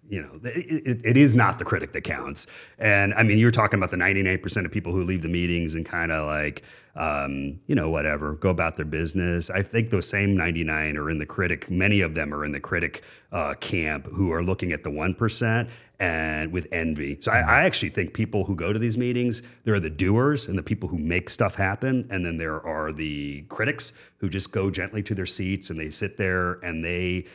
you 0.10 0.22
know, 0.22 0.40
it, 0.44 1.02
it, 1.06 1.18
is 1.18 1.36
not 1.36 1.60
the 1.60 1.66
critic 1.66 1.94
that 1.94 2.02
counts. 2.02 2.48
And 2.80 3.14
I 3.14 3.24
mean, 3.24 3.38
you're 3.38 3.52
talking 3.52 3.80
about 3.80 3.92
the 3.92 3.98
99% 3.98 4.66
of 4.66 4.72
people 4.72 4.92
who 4.92 5.04
leave 5.04 5.22
the 5.22 5.28
meetings 5.28 5.76
and 5.76 5.86
kind 5.86 6.12
of 6.12 6.26
like, 6.26 6.64
um, 6.96 7.60
you 7.68 7.76
know, 7.76 7.90
whatever, 7.90 8.34
go 8.34 8.50
about 8.50 8.76
their 8.76 8.86
business. 8.86 9.50
I 9.50 9.62
think 9.62 9.92
those 9.92 10.10
same 10.10 10.36
99 10.36 10.98
are 10.98 11.10
in 11.10 11.20
the 11.20 11.26
critic. 11.26 11.70
Many 11.70 12.02
of 12.02 12.16
them 12.16 12.34
are 12.34 12.44
in 12.44 12.52
the 12.52 12.60
critic 12.60 13.04
uh, 13.32 13.54
camp 13.56 14.08
who 14.08 14.32
are 14.32 14.44
looking 14.44 14.72
at 14.72 14.84
the 14.84 14.90
1% 14.90 15.70
and 16.00 16.52
with 16.52 16.68
envy. 16.72 17.18
So 17.20 17.32
I, 17.32 17.40
I, 17.40 17.64
actually 17.66 17.90
think 17.90 18.14
people 18.14 18.46
who 18.46 18.56
go 18.56 18.72
to 18.72 18.80
these 18.80 18.98
meetings, 18.98 19.44
there 19.66 19.74
are 19.74 19.82
the 19.82 19.90
doers 19.90 20.48
and 20.48 20.58
the 20.58 20.64
people 20.64 20.88
who 20.88 20.98
make 20.98 21.30
stuff 21.30 21.56
happen, 21.56 22.08
and 22.10 22.26
then 22.26 22.38
there 22.38 22.66
are 22.66 22.94
the 22.94 23.42
critics 23.50 23.92
who 24.18 24.30
just 24.30 24.54
go 24.54 24.72
gently 24.72 25.04
to 25.04 25.14
their 25.14 25.26
seats 25.26 25.70
and 25.70 25.80
they 25.80 25.92
sit 25.92 26.18
there 26.18 26.54
and 26.64 26.84
they. 26.84 27.26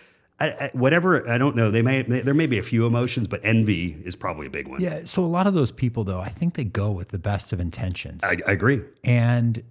I, 0.44 0.64
I, 0.64 0.70
whatever 0.72 1.28
I 1.28 1.38
don't 1.38 1.56
know. 1.56 1.70
They 1.70 1.82
may 1.82 2.02
there 2.02 2.34
may 2.34 2.46
be 2.46 2.58
a 2.58 2.62
few 2.62 2.86
emotions, 2.86 3.28
but 3.28 3.40
envy 3.42 3.96
is 4.04 4.16
probably 4.16 4.46
a 4.46 4.50
big 4.50 4.68
one. 4.68 4.80
Yeah. 4.80 5.02
So 5.04 5.24
a 5.24 5.26
lot 5.26 5.46
of 5.46 5.54
those 5.54 5.72
people, 5.72 6.04
though, 6.04 6.20
I 6.20 6.28
think 6.28 6.54
they 6.54 6.64
go 6.64 6.90
with 6.90 7.08
the 7.08 7.18
best 7.18 7.52
of 7.52 7.60
intentions. 7.60 8.22
I, 8.24 8.38
I 8.46 8.52
agree. 8.52 8.82
And 9.02 9.62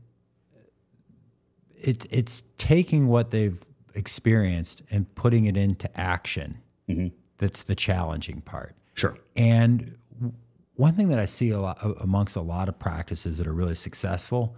it's 1.75 2.05
it's 2.09 2.43
taking 2.57 3.07
what 3.07 3.31
they've 3.31 3.62
experienced 3.95 4.81
and 4.89 5.13
putting 5.15 5.45
it 5.45 5.57
into 5.57 5.89
action. 5.99 6.59
Mm-hmm. 6.89 7.07
That's 7.38 7.63
the 7.63 7.75
challenging 7.75 8.41
part. 8.41 8.75
Sure. 8.93 9.17
And 9.36 9.97
one 10.75 10.95
thing 10.95 11.09
that 11.09 11.19
I 11.19 11.25
see 11.25 11.51
a 11.51 11.59
lot 11.59 11.77
amongst 11.99 12.36
a 12.36 12.41
lot 12.41 12.69
of 12.69 12.79
practices 12.79 13.38
that 13.38 13.47
are 13.47 13.53
really 13.53 13.75
successful 13.75 14.55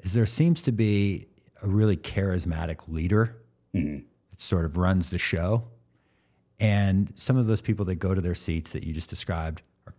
is 0.00 0.12
there 0.12 0.26
seems 0.26 0.62
to 0.62 0.72
be 0.72 1.26
a 1.62 1.68
really 1.68 1.96
charismatic 1.96 2.88
leader 2.88 3.36
mm-hmm. 3.74 4.04
Sort 4.40 4.64
of 4.64 4.76
runs 4.76 5.10
the 5.10 5.18
show. 5.18 5.64
And 6.58 7.12
some 7.14 7.36
of 7.36 7.46
those 7.46 7.60
people 7.60 7.84
that 7.86 7.96
go 7.96 8.14
to 8.14 8.20
their 8.20 8.34
seats 8.34 8.70
that 8.72 8.84
you 8.84 8.92
just 8.92 9.08
described 9.08 9.62
are, 9.86 9.94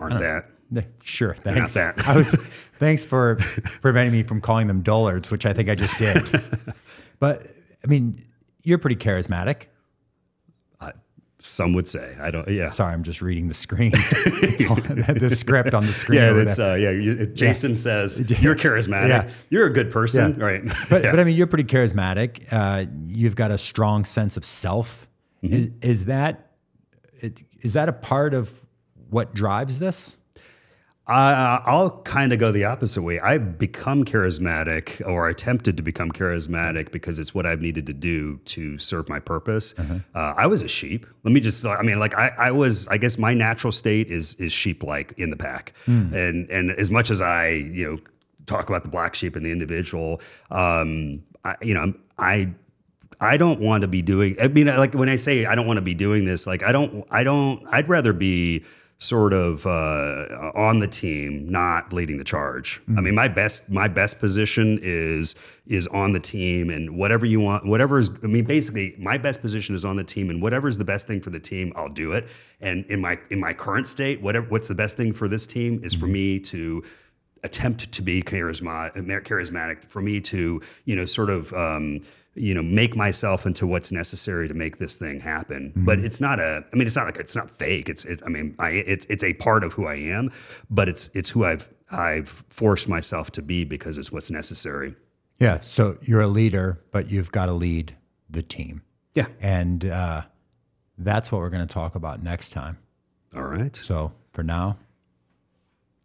aren't 0.00 0.20
that. 0.20 0.50
Know, 0.70 0.82
sure, 1.02 1.34
thanks. 1.34 1.74
Not 1.74 1.96
that. 1.96 2.08
I 2.08 2.16
was, 2.16 2.28
thanks 2.78 3.04
for 3.04 3.36
preventing 3.80 4.12
me 4.12 4.22
from 4.22 4.40
calling 4.40 4.68
them 4.68 4.82
dullards, 4.82 5.30
which 5.30 5.46
I 5.46 5.52
think 5.52 5.68
I 5.68 5.74
just 5.74 5.98
did. 5.98 6.22
but 7.18 7.46
I 7.82 7.86
mean, 7.88 8.24
you're 8.62 8.78
pretty 8.78 8.96
charismatic. 8.96 9.66
Some 11.42 11.72
would 11.72 11.88
say. 11.88 12.16
I 12.20 12.30
don't. 12.30 12.46
Yeah. 12.48 12.68
Sorry, 12.68 12.92
I'm 12.92 13.02
just 13.02 13.22
reading 13.22 13.48
the 13.48 13.54
screen. 13.54 13.90
the 13.92 15.34
script 15.34 15.72
on 15.72 15.86
the 15.86 15.92
screen. 15.92 16.20
Yeah, 16.20 16.36
it's 16.36 16.58
uh, 16.58 16.74
yeah. 16.74 16.90
You, 16.90 17.26
Jason 17.26 17.70
yeah. 17.72 17.76
says 17.76 18.30
you're 18.42 18.54
charismatic. 18.54 19.08
Yeah. 19.08 19.30
You're 19.48 19.66
a 19.66 19.72
good 19.72 19.90
person, 19.90 20.36
yeah. 20.38 20.44
right? 20.44 20.62
But 20.90 21.02
yeah. 21.02 21.10
but 21.10 21.20
I 21.20 21.24
mean, 21.24 21.36
you're 21.36 21.46
pretty 21.46 21.64
charismatic. 21.64 22.46
Uh, 22.52 22.84
you've 23.06 23.36
got 23.36 23.50
a 23.50 23.58
strong 23.58 24.04
sense 24.04 24.36
of 24.36 24.44
self. 24.44 25.08
Mm-hmm. 25.42 25.54
Is, 25.54 25.70
is 25.80 26.04
that 26.04 26.50
is 27.62 27.72
that 27.72 27.88
a 27.88 27.92
part 27.92 28.34
of 28.34 28.66
what 29.08 29.34
drives 29.34 29.78
this? 29.78 30.18
Uh, 31.10 31.60
I'll 31.66 31.90
kind 32.02 32.32
of 32.32 32.38
go 32.38 32.52
the 32.52 32.64
opposite 32.66 33.02
way. 33.02 33.18
I've 33.18 33.58
become 33.58 34.04
charismatic 34.04 35.04
or 35.04 35.28
attempted 35.28 35.76
to 35.76 35.82
become 35.82 36.12
charismatic 36.12 36.92
because 36.92 37.18
it's 37.18 37.34
what 37.34 37.46
I've 37.46 37.60
needed 37.60 37.86
to 37.86 37.92
do 37.92 38.36
to 38.44 38.78
serve 38.78 39.08
my 39.08 39.18
purpose. 39.18 39.74
Uh-huh. 39.76 39.94
Uh, 40.14 40.34
I 40.36 40.46
was 40.46 40.62
a 40.62 40.68
sheep. 40.68 41.06
Let 41.24 41.32
me 41.32 41.40
just, 41.40 41.66
I 41.66 41.82
mean, 41.82 41.98
like 41.98 42.14
I, 42.14 42.28
I 42.38 42.50
was, 42.52 42.86
I 42.86 42.96
guess 42.96 43.18
my 43.18 43.34
natural 43.34 43.72
state 43.72 44.08
is, 44.08 44.34
is 44.34 44.52
sheep 44.52 44.84
like 44.84 45.12
in 45.18 45.30
the 45.30 45.36
pack. 45.36 45.72
Mm. 45.88 46.12
And, 46.12 46.48
and 46.48 46.70
as 46.70 46.92
much 46.92 47.10
as 47.10 47.20
I, 47.20 47.48
you 47.48 47.90
know, 47.90 47.98
talk 48.46 48.68
about 48.68 48.84
the 48.84 48.88
black 48.88 49.16
sheep 49.16 49.34
and 49.34 49.44
the 49.44 49.50
individual, 49.50 50.20
um, 50.52 51.24
I, 51.44 51.56
you 51.60 51.74
know, 51.74 51.92
I, 52.20 52.52
I 53.20 53.36
don't 53.36 53.60
want 53.60 53.80
to 53.82 53.88
be 53.88 54.00
doing, 54.00 54.36
I 54.40 54.46
mean, 54.46 54.68
like 54.68 54.94
when 54.94 55.08
I 55.08 55.16
say 55.16 55.44
I 55.44 55.56
don't 55.56 55.66
want 55.66 55.78
to 55.78 55.82
be 55.82 55.94
doing 55.94 56.24
this, 56.24 56.46
like 56.46 56.62
I 56.62 56.70
don't, 56.70 57.04
I 57.10 57.24
don't, 57.24 57.66
I'd 57.68 57.88
rather 57.88 58.12
be, 58.12 58.64
sort 59.00 59.32
of 59.32 59.66
uh, 59.66 60.52
on 60.54 60.78
the 60.78 60.86
team, 60.86 61.50
not 61.50 61.90
leading 61.90 62.18
the 62.18 62.24
charge. 62.24 62.82
Mm-hmm. 62.82 62.98
I 62.98 63.00
mean, 63.00 63.14
my 63.14 63.28
best 63.28 63.70
my 63.70 63.88
best 63.88 64.20
position 64.20 64.78
is 64.82 65.34
is 65.66 65.86
on 65.88 66.12
the 66.12 66.20
team, 66.20 66.70
and 66.70 66.96
whatever 66.96 67.24
you 67.24 67.40
want, 67.40 67.64
whatever 67.66 67.98
is. 67.98 68.10
I 68.22 68.26
mean, 68.26 68.44
basically, 68.44 68.94
my 68.98 69.16
best 69.18 69.40
position 69.40 69.74
is 69.74 69.84
on 69.84 69.96
the 69.96 70.04
team, 70.04 70.28
and 70.30 70.40
whatever 70.40 70.68
is 70.68 70.78
the 70.78 70.84
best 70.84 71.06
thing 71.06 71.20
for 71.20 71.30
the 71.30 71.40
team, 71.40 71.72
I'll 71.74 71.88
do 71.88 72.12
it. 72.12 72.28
And 72.60 72.84
in 72.86 73.00
my 73.00 73.18
in 73.30 73.40
my 73.40 73.54
current 73.54 73.88
state, 73.88 74.20
whatever 74.20 74.46
what's 74.48 74.68
the 74.68 74.74
best 74.74 74.96
thing 74.96 75.14
for 75.14 75.28
this 75.28 75.46
team 75.46 75.80
is 75.82 75.94
mm-hmm. 75.94 76.00
for 76.00 76.06
me 76.06 76.38
to 76.40 76.84
attempt 77.42 77.90
to 77.90 78.02
be 78.02 78.22
charismatic, 78.22 78.96
charismatic 79.24 79.84
for 79.88 80.02
me 80.02 80.20
to 80.20 80.60
you 80.84 80.94
know 80.94 81.06
sort 81.06 81.30
of 81.30 81.52
um, 81.54 82.02
you 82.34 82.54
know 82.54 82.62
make 82.62 82.94
myself 82.94 83.44
into 83.44 83.66
what's 83.66 83.90
necessary 83.90 84.46
to 84.48 84.54
make 84.54 84.78
this 84.78 84.94
thing 84.96 85.20
happen. 85.20 85.70
Mm-hmm. 85.70 85.84
but 85.84 85.98
it's 85.98 86.20
not 86.20 86.38
a 86.38 86.64
i 86.72 86.76
mean 86.76 86.86
it's 86.86 86.96
not 86.96 87.06
like 87.06 87.16
it's 87.18 87.36
not 87.36 87.50
fake. 87.50 87.88
It's 87.88 88.04
it, 88.04 88.22
i 88.24 88.28
mean 88.28 88.54
i 88.58 88.70
it's 88.70 89.06
it's 89.06 89.24
a 89.24 89.34
part 89.34 89.64
of 89.64 89.72
who 89.72 89.86
i 89.86 89.94
am 89.94 90.30
but 90.68 90.88
it's 90.88 91.10
it's 91.14 91.28
who 91.30 91.44
i've 91.44 91.68
i've 91.90 92.44
forced 92.50 92.88
myself 92.88 93.30
to 93.32 93.42
be 93.42 93.64
because 93.64 93.98
it's 93.98 94.12
what's 94.12 94.30
necessary. 94.30 94.94
Yeah 95.38 95.60
so 95.60 95.98
you're 96.02 96.20
a 96.20 96.28
leader 96.28 96.80
but 96.92 97.10
you've 97.10 97.32
got 97.32 97.46
to 97.46 97.52
lead 97.52 97.96
the 98.28 98.42
team. 98.42 98.82
Yeah. 99.14 99.26
And 99.40 99.84
uh, 99.84 100.22
that's 100.96 101.32
what 101.32 101.40
we're 101.40 101.50
going 101.50 101.66
to 101.66 101.72
talk 101.72 101.96
about 101.96 102.22
next 102.22 102.50
time. 102.50 102.78
All 103.34 103.42
right. 103.42 103.74
So 103.74 104.12
for 104.32 104.44
now 104.44 104.78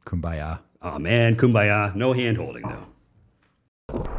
kumbaya. 0.05 0.61
Oh 0.81 0.97
man 0.97 1.35
kumbaya. 1.35 1.95
No 1.95 2.13
hand 2.13 2.37
holding 2.37 2.63
though 2.63 4.11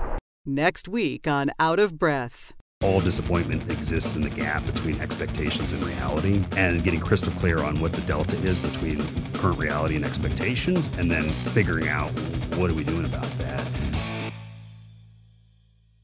Next 0.48 0.86
week 0.86 1.26
on 1.26 1.50
Out 1.58 1.80
of 1.80 1.98
Breath. 1.98 2.52
All 2.80 3.00
disappointment 3.00 3.68
exists 3.68 4.14
in 4.14 4.22
the 4.22 4.30
gap 4.30 4.64
between 4.64 5.00
expectations 5.00 5.72
and 5.72 5.84
reality, 5.84 6.44
and 6.56 6.84
getting 6.84 7.00
crystal 7.00 7.32
clear 7.32 7.64
on 7.64 7.80
what 7.80 7.92
the 7.92 8.00
delta 8.02 8.36
is 8.44 8.56
between 8.56 9.02
current 9.32 9.58
reality 9.58 9.96
and 9.96 10.04
expectations, 10.04 10.88
and 10.98 11.10
then 11.10 11.28
figuring 11.30 11.88
out 11.88 12.12
what 12.54 12.70
are 12.70 12.74
we 12.74 12.84
doing 12.84 13.06
about 13.06 13.28
that. 13.38 13.66